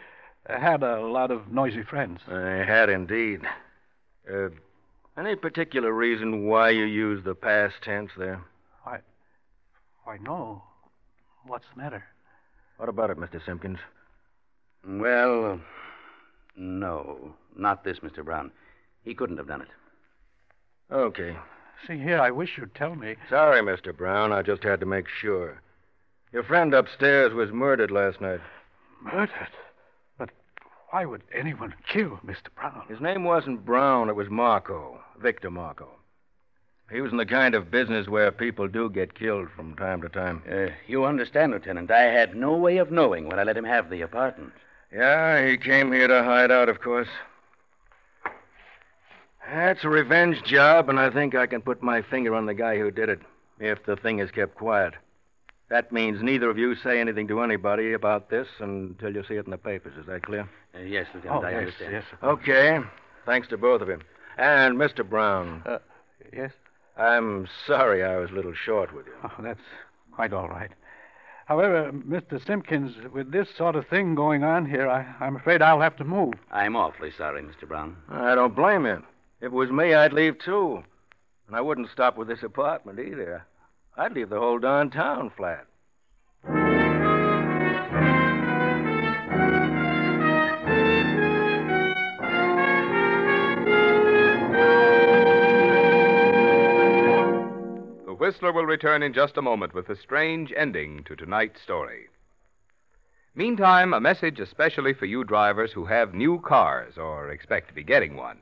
had 0.49 0.83
a 0.83 1.01
lot 1.01 1.31
of 1.31 1.53
noisy 1.53 1.83
friends. 1.83 2.21
I 2.27 2.65
had 2.65 2.89
indeed. 2.89 3.43
Uh, 4.29 4.49
any 5.17 5.37
particular 5.37 5.93
reason 5.93 6.47
why 6.47 6.71
you 6.71 6.85
use 6.85 7.23
the 7.25 7.35
past 7.35 7.75
tense 7.83 8.11
there? 8.17 8.43
Why, 8.85 9.01
why, 10.05 10.19
no. 10.19 10.63
What's 11.47 11.67
the 11.75 11.83
matter? 11.83 12.05
What 12.77 12.89
about 12.89 13.11
it, 13.11 13.19
Mr. 13.19 13.45
Simpkins? 13.45 13.79
Well, 14.87 15.61
no, 16.57 17.35
not 17.57 17.85
this, 17.85 17.99
Mr. 18.01 18.25
Brown. 18.25 18.51
He 19.05 19.15
couldn't 19.15 19.37
have 19.37 19.49
done 19.49 19.63
it. 19.63 19.69
Okay. 20.91 21.37
See 21.87 21.99
here, 21.99 22.21
I 22.21 22.31
wish 22.31 22.59
you'd 22.59 22.75
tell 22.75 22.95
me. 22.95 23.17
Sorry, 23.29 23.61
Mr. 23.61 23.97
Brown. 23.97 24.33
I 24.33 24.43
just 24.43 24.63
had 24.63 24.81
to 24.81 24.87
make 24.87 25.07
sure. 25.09 25.61
Your 26.33 26.43
friend 26.43 26.75
upstairs 26.75 27.33
was 27.33 27.51
murdered 27.51 27.91
last 27.91 28.21
night. 28.21 28.41
Murdered? 29.03 29.49
But 30.91 30.97
why 30.97 31.05
would 31.05 31.23
anyone 31.35 31.75
kill 31.89 32.21
Mr. 32.25 32.49
Brown? 32.55 32.85
His 32.89 33.01
name 33.01 33.25
wasn't 33.25 33.65
Brown, 33.65 34.09
it 34.09 34.17
was 34.17 34.29
Marco, 34.29 35.01
Victor 35.21 35.51
Marco. 35.51 35.89
He 36.91 37.01
was 37.01 37.13
in 37.13 37.19
the 37.19 37.27
kind 37.27 37.55
of 37.55 37.71
business 37.71 38.09
where 38.09 38.33
people 38.33 38.67
do 38.67 38.91
get 38.91 39.15
killed 39.15 39.49
from 39.55 39.77
time 39.77 40.03
to 40.03 40.09
time. 40.09 40.43
Uh, 40.51 40.73
you 40.89 41.05
understand, 41.05 41.53
Lieutenant. 41.53 41.91
I 41.91 42.03
had 42.03 42.35
no 42.35 42.57
way 42.57 42.79
of 42.79 42.91
knowing 42.91 43.29
when 43.29 43.39
I 43.39 43.45
let 43.45 43.57
him 43.57 43.65
have 43.65 43.91
the 43.91 44.01
apartment. 44.03 44.53
Yeah, 44.93 45.47
he 45.47 45.57
came 45.57 45.93
here 45.93 46.09
to 46.09 46.25
hide 46.25 46.51
out, 46.51 46.69
of 46.69 46.81
course. 46.81 47.09
That's 49.49 49.85
a 49.85 49.89
revenge 49.89 50.43
job, 50.43 50.89
and 50.89 50.99
I 50.99 51.11
think 51.11 51.37
I 51.37 51.47
can 51.47 51.63
put 51.63 51.83
my 51.83 52.03
finger 52.03 52.35
on 52.35 52.47
the 52.47 52.55
guy 52.55 52.79
who 52.79 52.91
did 52.91 53.09
it, 53.09 53.21
if 53.61 53.85
the 53.85 53.97
thing 53.97 54.19
is 54.19 54.31
kept 54.33 54.57
quiet. 54.57 54.95
That 55.71 55.93
means 55.93 56.21
neither 56.23 56.51
of 56.51 56.59
you 56.59 56.75
say 56.75 57.01
anything 57.01 57.29
to 57.29 57.43
anybody 57.43 57.93
about 57.93 58.29
this 58.29 58.49
until 58.59 59.15
you 59.15 59.23
see 59.27 59.35
it 59.35 59.45
in 59.45 59.53
the 59.53 59.59
papers. 59.59 59.93
Is 59.99 60.07
that 60.07 60.23
clear? 60.25 60.49
Uh, 60.75 60.81
yes, 60.81 61.07
Lieutenant, 61.15 61.45
Oh, 61.45 61.47
I 61.47 61.51
yes, 61.53 61.59
understand. 61.61 61.93
yes. 61.93 62.05
Okay. 62.23 62.79
Thanks 63.25 63.49
to 63.49 63.57
both 63.57 63.81
of 63.81 63.89
you. 63.89 63.99
And 64.37 64.77
Mr. 64.77 65.09
Brown. 65.09 65.63
Uh, 65.65 65.79
yes? 66.33 66.51
I'm 66.97 67.47
sorry 67.67 68.03
I 68.03 68.17
was 68.17 68.31
a 68.31 68.35
little 68.35 68.53
short 68.55 68.93
with 68.93 69.07
you. 69.07 69.13
Oh, 69.25 69.31
that's 69.43 69.61
quite 70.13 70.33
all 70.33 70.49
right. 70.49 70.71
However, 71.47 71.93
Mr. 71.93 72.45
Simpkins, 72.45 72.95
with 73.13 73.31
this 73.33 73.49
sort 73.57 73.75
of 73.77 73.87
thing 73.89 74.15
going 74.15 74.43
on 74.45 74.67
here, 74.67 74.89
I, 74.89 75.07
I'm 75.25 75.37
afraid 75.37 75.63
I'll 75.63 75.81
have 75.81 75.97
to 75.97 76.05
move. 76.05 76.35
I'm 76.51 76.75
awfully 76.77 77.13
sorry, 77.17 77.43
Mr. 77.43 77.67
Brown. 77.67 77.97
I 78.09 78.35
don't 78.35 78.55
blame 78.57 78.87
you. 78.87 79.03
If 79.41 79.47
it 79.47 79.53
was 79.53 79.71
me, 79.71 79.95
I'd 79.95 80.13
leave 80.13 80.39
too. 80.39 80.83
And 81.47 81.57
I 81.57 81.61
wouldn't 81.61 81.91
stop 81.91 82.17
with 82.17 82.29
this 82.29 82.43
apartment 82.43 82.99
either. 83.01 83.45
I'd 84.01 84.15
leave 84.15 84.31
the 84.31 84.41
whole 84.41 84.59
darn 84.59 84.89
town 84.89 85.29
flat. 85.37 85.67
The 98.07 98.15
Whistler 98.19 98.53
will 98.53 98.65
return 98.65 99.03
in 99.03 99.13
just 99.13 99.37
a 99.37 99.43
moment 99.43 99.75
with 99.75 99.91
a 99.91 99.97
strange 99.97 100.51
ending 100.57 101.05
to 101.05 101.15
tonight's 101.15 101.61
story. 101.61 102.07
Meantime, 103.35 103.93
a 103.93 104.01
message 104.01 104.41
especially 104.41 104.95
for 104.95 105.05
you 105.05 105.25
drivers 105.25 105.73
who 105.73 105.85
have 105.85 106.15
new 106.15 106.41
cars 106.41 106.97
or 106.97 107.29
expect 107.29 107.69
to 107.69 107.75
be 107.75 107.85
getting 107.85 108.17
one. 108.17 108.39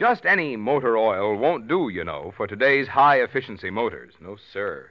Just 0.00 0.24
any 0.24 0.56
motor 0.56 0.96
oil 0.96 1.36
won't 1.36 1.68
do, 1.68 1.90
you 1.90 2.04
know, 2.04 2.32
for 2.34 2.46
today's 2.46 2.88
high 2.88 3.20
efficiency 3.20 3.68
motors. 3.68 4.14
No, 4.18 4.38
sir. 4.50 4.90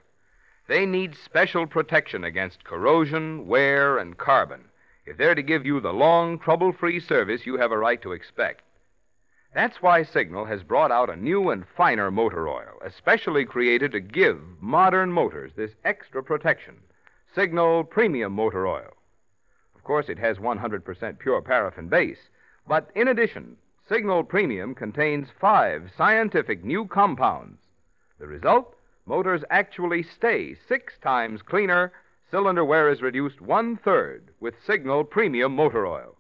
They 0.68 0.86
need 0.86 1.16
special 1.16 1.66
protection 1.66 2.24
against 2.24 2.64
corrosion, 2.64 3.48
wear, 3.48 3.98
and 3.98 4.16
carbon 4.16 4.66
if 5.08 5.18
they're 5.18 5.34
to 5.34 5.42
give 5.42 5.66
you 5.66 5.80
the 5.80 5.92
long, 5.92 6.38
trouble 6.38 6.72
free 6.72 7.00
service 7.00 7.48
you 7.48 7.58
have 7.58 7.72
a 7.72 7.78
right 7.80 8.00
to 8.04 8.12
expect. 8.12 8.62
That's 9.56 9.82
why 9.82 10.04
Signal 10.04 10.46
has 10.46 10.62
brought 10.62 10.92
out 10.92 11.10
a 11.10 11.16
new 11.16 11.50
and 11.50 11.66
finer 11.76 12.12
motor 12.12 12.48
oil, 12.48 12.78
especially 12.86 13.46
created 13.46 13.92
to 13.94 14.00
give 14.00 14.40
modern 14.62 15.12
motors 15.12 15.54
this 15.56 15.72
extra 15.84 16.22
protection 16.22 16.76
Signal 17.34 17.84
Premium 17.84 18.34
Motor 18.34 18.68
Oil. 18.68 18.94
Of 19.76 19.84
course, 19.84 20.08
it 20.08 20.20
has 20.20 20.38
100% 20.38 21.18
pure 21.18 21.42
paraffin 21.42 21.90
base, 21.90 22.30
but 22.68 22.92
in 22.94 23.08
addition, 23.08 23.58
Signal 23.90 24.24
Premium 24.24 24.76
contains 24.76 25.30
five 25.42 25.90
scientific 25.98 26.64
new 26.64 26.86
compounds. 26.86 27.58
The 28.20 28.28
result? 28.28 28.76
Motors 29.08 29.42
actually 29.50 30.04
stay 30.04 30.56
six 30.68 30.94
times 31.02 31.42
cleaner, 31.42 31.92
cylinder 32.30 32.64
wear 32.64 32.92
is 32.92 33.02
reduced 33.02 33.42
one 33.42 33.78
third 33.78 34.30
with 34.40 34.54
Signal 34.64 35.06
Premium 35.06 35.56
Motor 35.56 35.88
Oil. 35.88 36.16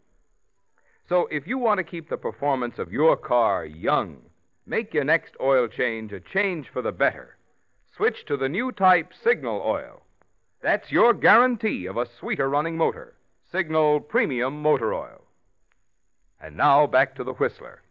So 1.07 1.27
if 1.29 1.45
you 1.45 1.59
want 1.59 1.77
to 1.77 1.83
keep 1.83 2.09
the 2.09 2.17
performance 2.17 2.79
of 2.79 2.91
your 2.91 3.15
car 3.15 3.65
young, 3.65 4.17
make 4.65 4.91
your 4.91 5.03
next 5.03 5.35
oil 5.39 5.67
change 5.67 6.11
a 6.11 6.19
change 6.19 6.69
for 6.69 6.81
the 6.81 6.91
better 6.91 7.37
switch 7.95 8.25
to 8.25 8.37
the 8.37 8.49
new 8.49 8.71
type 8.71 9.11
Signal 9.23 9.61
Oil. 9.63 10.01
That's 10.63 10.91
your 10.91 11.13
guarantee 11.13 11.85
of 11.85 11.97
a 11.97 12.07
sweeter 12.19 12.49
running 12.49 12.77
motor. 12.77 13.13
Signal 13.51 13.99
Premium 13.99 14.59
Motor 14.59 14.95
Oil. 14.95 15.21
And 16.41 16.55
now 16.55 16.87
back 16.87 17.15
to 17.15 17.23
the 17.23 17.33
Whistler. 17.33 17.81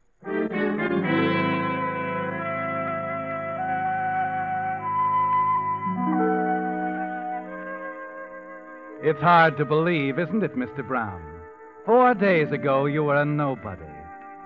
It's 9.00 9.20
hard 9.20 9.56
to 9.58 9.64
believe, 9.64 10.18
isn't 10.18 10.42
it, 10.42 10.56
Mr. 10.56 10.86
Brown? 10.86 11.22
Four 11.86 12.14
days 12.14 12.50
ago, 12.50 12.86
you 12.86 13.04
were 13.04 13.16
a 13.16 13.24
nobody. 13.24 13.84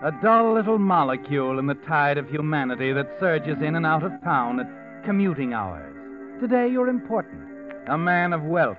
A 0.02 0.12
dull 0.22 0.52
little 0.52 0.78
molecule 0.78 1.58
in 1.58 1.66
the 1.66 1.74
tide 1.74 2.18
of 2.18 2.28
humanity 2.28 2.92
that 2.92 3.16
surges 3.18 3.62
in 3.62 3.76
and 3.76 3.86
out 3.86 4.02
of 4.02 4.12
town 4.22 4.60
at 4.60 5.04
commuting 5.04 5.52
hours. 5.52 5.94
Today, 6.40 6.68
you're 6.68 6.88
important. 6.88 7.42
A 7.88 7.96
man 7.96 8.32
of 8.32 8.42
wealth. 8.42 8.78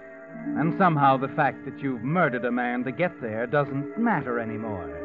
And 0.58 0.78
somehow 0.78 1.18
the 1.18 1.30
fact 1.30 1.66
that 1.66 1.80
you've 1.80 2.04
murdered 2.04 2.46
a 2.46 2.52
man 2.52 2.84
to 2.84 2.92
get 2.92 3.20
there 3.22 3.48
doesn't 3.48 3.98
matter 3.98 4.40
anymore. 4.40 5.03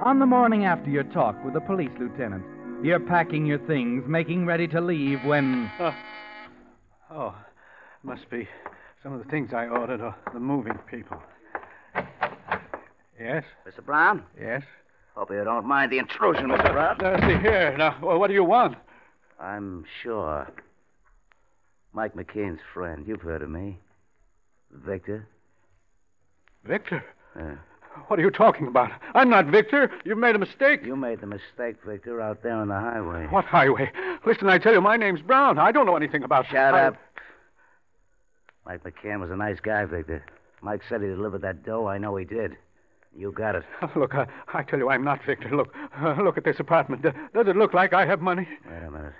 On 0.00 0.18
the 0.18 0.26
morning 0.26 0.64
after 0.64 0.90
your 0.90 1.04
talk 1.04 1.42
with 1.44 1.54
the 1.54 1.60
police 1.60 1.90
lieutenant, 2.00 2.44
you're 2.82 2.98
packing 3.00 3.46
your 3.46 3.58
things, 3.60 4.04
making 4.08 4.44
ready 4.44 4.66
to 4.68 4.80
leave 4.80 5.24
when. 5.24 5.70
Oh, 5.78 5.94
oh 7.10 7.34
must 8.02 8.28
be 8.28 8.48
some 9.02 9.12
of 9.12 9.24
the 9.24 9.30
things 9.30 9.52
I 9.54 9.66
ordered 9.66 10.00
or 10.00 10.14
the 10.32 10.40
moving 10.40 10.78
people. 10.90 11.22
Yes? 13.18 13.44
Mr. 13.66 13.84
Brown? 13.84 14.24
Yes? 14.38 14.62
Hope 15.14 15.30
you 15.30 15.42
don't 15.44 15.64
mind 15.64 15.92
the 15.92 15.98
intrusion, 15.98 16.48
Mr. 16.48 16.72
Brown. 16.72 17.00
Uh, 17.00 17.20
see 17.20 17.38
here. 17.40 17.74
Now, 17.78 17.96
what 18.00 18.26
do 18.26 18.34
you 18.34 18.44
want? 18.44 18.76
I'm 19.40 19.84
sure. 20.02 20.50
Mike 21.92 22.14
McCain's 22.14 22.60
friend. 22.74 23.06
You've 23.06 23.20
heard 23.20 23.42
of 23.42 23.48
me. 23.48 23.78
Victor? 24.72 25.28
Victor? 26.64 27.04
Yeah. 27.36 27.54
What 28.08 28.18
are 28.18 28.22
you 28.22 28.30
talking 28.30 28.66
about? 28.66 28.90
I'm 29.14 29.30
not 29.30 29.46
Victor. 29.46 29.90
You've 30.04 30.18
made 30.18 30.34
a 30.34 30.38
mistake. 30.38 30.84
You 30.84 30.96
made 30.96 31.20
the 31.20 31.26
mistake, 31.26 31.76
Victor, 31.86 32.20
out 32.20 32.42
there 32.42 32.54
on 32.54 32.68
the 32.68 32.74
highway. 32.74 33.26
What 33.30 33.44
highway? 33.44 33.90
Listen, 34.26 34.48
I 34.48 34.58
tell 34.58 34.72
you, 34.72 34.80
my 34.80 34.96
name's 34.96 35.22
Brown. 35.22 35.58
I 35.58 35.72
don't 35.72 35.86
know 35.86 35.96
anything 35.96 36.22
about 36.22 36.46
Shut 36.46 36.74
I... 36.74 36.86
up. 36.86 36.96
Mike 38.66 38.82
McCann 38.82 39.20
was 39.20 39.30
a 39.30 39.36
nice 39.36 39.60
guy, 39.60 39.84
Victor. 39.84 40.24
Mike 40.62 40.80
said 40.88 41.02
he 41.02 41.08
delivered 41.08 41.42
that 41.42 41.64
dough. 41.64 41.86
I 41.86 41.98
know 41.98 42.16
he 42.16 42.24
did. 42.24 42.56
You 43.16 43.30
got 43.30 43.54
it. 43.54 43.64
Look, 43.96 44.14
I, 44.14 44.26
I 44.52 44.62
tell 44.62 44.78
you, 44.78 44.88
I'm 44.88 45.04
not 45.04 45.20
Victor. 45.24 45.54
Look, 45.54 45.74
uh, 46.00 46.16
look 46.22 46.36
at 46.36 46.44
this 46.44 46.58
apartment. 46.58 47.02
Does 47.02 47.46
it 47.46 47.56
look 47.56 47.74
like 47.74 47.92
I 47.92 48.06
have 48.06 48.20
money? 48.20 48.48
Wait 48.68 48.82
a 48.82 48.90
minute. 48.90 49.12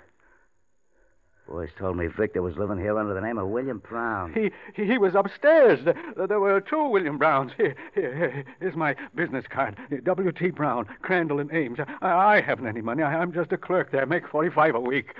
Boys 1.47 1.69
told 1.77 1.95
me 1.95 2.07
Victor 2.07 2.41
was 2.41 2.57
living 2.57 2.79
here 2.79 2.97
under 2.97 3.13
the 3.13 3.21
name 3.21 3.37
of 3.37 3.47
William 3.49 3.77
Brown. 3.77 4.33
He 4.33 4.51
he, 4.83 4.97
was 4.97 5.13
upstairs. 5.13 5.79
There, 5.85 6.27
there 6.27 6.39
were 6.39 6.59
two 6.59 6.87
William 6.87 7.17
Browns. 7.19 7.51
Here, 7.55 7.75
here, 7.93 8.15
here, 8.15 8.45
here's 8.59 8.75
my 8.75 8.95
business 9.13 9.45
card. 9.47 9.77
W.T. 10.03 10.49
Brown, 10.51 10.85
Crandall 11.03 11.39
and 11.39 11.53
Ames. 11.53 11.79
I, 12.01 12.09
I 12.09 12.41
haven't 12.41 12.67
any 12.67 12.81
money. 12.81 13.03
I, 13.03 13.21
I'm 13.21 13.31
just 13.31 13.51
a 13.51 13.57
clerk 13.57 13.91
there. 13.91 14.05
Make 14.07 14.27
45 14.27 14.75
a 14.75 14.79
week. 14.79 15.13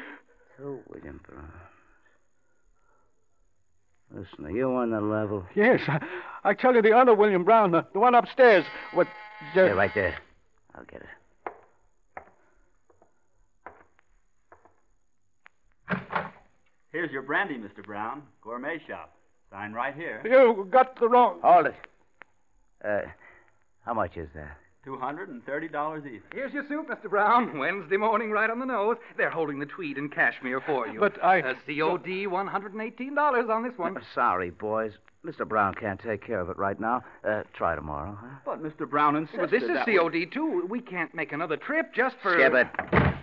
Two 0.58 0.80
William 0.90 1.22
Brown. 1.28 1.52
Listen, 4.12 4.46
are 4.46 4.52
you 4.52 4.72
on 4.74 4.92
the 4.92 5.02
level? 5.02 5.46
Yes. 5.56 5.82
I, 5.88 6.00
I 6.44 6.54
tell 6.54 6.74
you, 6.74 6.82
the 6.82 6.94
other 6.94 7.14
William 7.14 7.44
Brown, 7.44 7.72
the, 7.72 7.86
the 7.94 8.00
one 8.00 8.16
upstairs, 8.16 8.66
what... 8.94 9.08
Stay 9.52 9.70
right 9.72 9.92
there. 9.94 10.16
I'll 10.74 10.86
get 10.86 11.02
it. 11.02 11.08
Here's 16.96 17.12
your 17.12 17.24
brandy, 17.24 17.56
Mr. 17.56 17.84
Brown. 17.84 18.22
Gourmet 18.42 18.80
shop. 18.88 19.18
Sign 19.52 19.74
right 19.74 19.94
here. 19.94 20.22
You 20.24 20.66
got 20.72 20.98
the 20.98 21.10
wrong. 21.10 21.42
Hold 21.44 21.66
it. 21.66 21.76
Uh, 22.86 23.02
how 23.86 23.94
much 23.94 24.16
is 24.16 24.30
that? 24.34 24.56
$230 24.88 26.08
each. 26.08 26.22
Here's 26.34 26.54
your 26.54 26.66
suit, 26.70 26.88
Mr. 26.88 27.10
Brown. 27.10 27.58
Wednesday 27.60 27.98
morning, 27.98 28.32
right 28.32 28.50
on 28.50 28.60
the 28.60 28.66
nose. 28.66 28.96
They're 29.18 29.30
holding 29.30 29.60
the 29.60 29.66
tweed 29.66 29.98
and 29.98 30.10
cashmere 30.10 30.62
for 30.62 30.88
you. 30.88 30.98
But 30.98 31.22
I. 31.22 31.42
Uh, 31.42 31.56
COD 31.68 32.28
$118 32.28 33.50
on 33.50 33.64
this 33.64 33.78
one. 33.78 33.98
Sorry, 34.14 34.52
boys. 34.52 34.94
Mr. 35.26 35.46
Brown 35.46 35.74
can't 35.74 36.00
take 36.00 36.26
care 36.26 36.40
of 36.40 36.50
it 36.50 36.58
right 36.58 36.80
now. 36.80 37.04
Uh, 37.28 37.44
try 37.54 37.76
tomorrow, 37.76 38.18
huh? 38.22 38.38
But 38.46 38.64
Mr. 38.64 38.90
Brown 38.90 39.18
insisted 39.18 39.42
But 39.42 39.52
this 39.52 39.64
is 39.64 39.68
that 39.70 39.86
COD, 39.86 40.14
we- 40.14 40.26
too. 40.28 40.66
We 40.70 40.80
can't 40.80 41.14
make 41.14 41.34
another 41.34 41.58
trip 41.58 41.94
just 41.94 42.16
for. 42.24 42.36
Skip 42.36 42.54
it. 42.54 43.16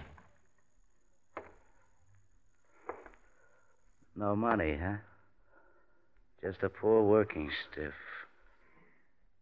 No 4.17 4.37
money, 4.37 4.79
huh? 4.81 4.97
Just 6.43 6.63
a 6.63 6.69
poor 6.69 7.03
working 7.03 7.51
stiff. 7.71 7.95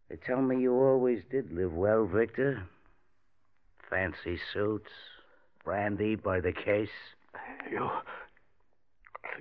They 0.09 0.17
tell 0.17 0.41
me 0.41 0.61
you 0.61 0.73
always 0.73 1.23
did 1.29 1.51
live 1.51 1.73
well, 1.73 2.05
Victor. 2.05 2.63
Fancy 3.89 4.39
suits, 4.53 4.91
brandy 5.63 6.15
by 6.15 6.39
the 6.39 6.51
case. 6.51 6.89
You. 7.71 7.89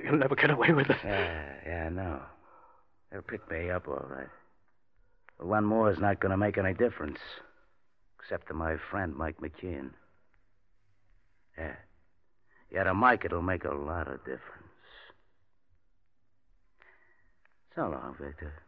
You'll 0.02 0.18
never 0.18 0.34
get 0.34 0.50
away 0.50 0.72
with 0.72 0.88
it. 0.90 0.96
Yeah, 1.04 1.52
yeah, 1.66 1.86
I 1.86 1.88
know. 1.90 2.20
They'll 3.10 3.22
pick 3.22 3.50
me 3.50 3.70
up 3.70 3.88
all 3.88 4.06
right. 4.08 4.28
But 5.38 5.48
one 5.48 5.64
more 5.64 5.90
is 5.90 5.98
not 5.98 6.20
going 6.20 6.30
to 6.30 6.36
make 6.36 6.58
any 6.58 6.74
difference. 6.74 7.18
Except 8.20 8.48
to 8.48 8.54
my 8.54 8.76
friend, 8.90 9.14
Mike 9.16 9.40
McKean. 9.40 9.90
Yeah. 11.58 11.74
Yeah, 12.70 12.84
to 12.84 12.94
Mike, 12.94 13.24
it'll 13.24 13.42
make 13.42 13.64
a 13.64 13.74
lot 13.74 14.06
of 14.06 14.18
difference. 14.20 14.69
So 17.74 17.82
long, 17.82 18.16
Victor. 18.20 18.62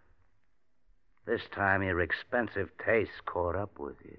This 1.27 1.43
time 1.55 1.83
your 1.83 2.01
expensive 2.01 2.71
taste 2.85 3.25
caught 3.27 3.57
up 3.57 3.79
with 3.79 3.97
you. 4.05 4.19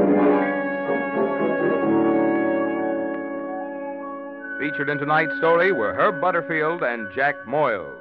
Featured 4.61 4.89
in 4.89 4.99
tonight's 4.99 5.35
story 5.39 5.71
were 5.71 5.95
Herb 5.95 6.21
Butterfield 6.21 6.83
and 6.83 7.07
Jack 7.15 7.33
Moyles. 7.47 7.97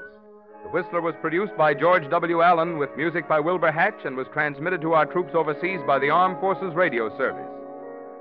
The 0.62 0.68
Whistler 0.68 1.00
was 1.00 1.14
produced 1.22 1.56
by 1.56 1.72
George 1.72 2.02
W. 2.10 2.42
Allen 2.42 2.76
with 2.76 2.94
music 2.98 3.26
by 3.26 3.40
Wilbur 3.40 3.72
Hatch 3.72 4.04
and 4.04 4.14
was 4.14 4.26
transmitted 4.34 4.82
to 4.82 4.92
our 4.92 5.06
troops 5.06 5.34
overseas 5.34 5.80
by 5.86 5.98
the 5.98 6.10
Armed 6.10 6.38
Forces 6.38 6.74
Radio 6.74 7.16
Service. 7.16 7.48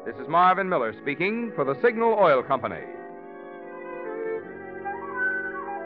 This 0.06 0.15
is 0.15 0.30
Marvin 0.30 0.69
Miller 0.69 0.95
speaking 1.02 1.52
for 1.54 1.65
the 1.65 1.75
Signal 1.82 2.13
Oil 2.17 2.41
Company. 2.41 2.80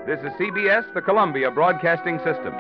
This 0.06 0.20
is 0.20 0.32
CBS, 0.40 0.94
the 0.94 1.02
Columbia 1.02 1.50
Broadcasting 1.50 2.20
System. 2.20 2.54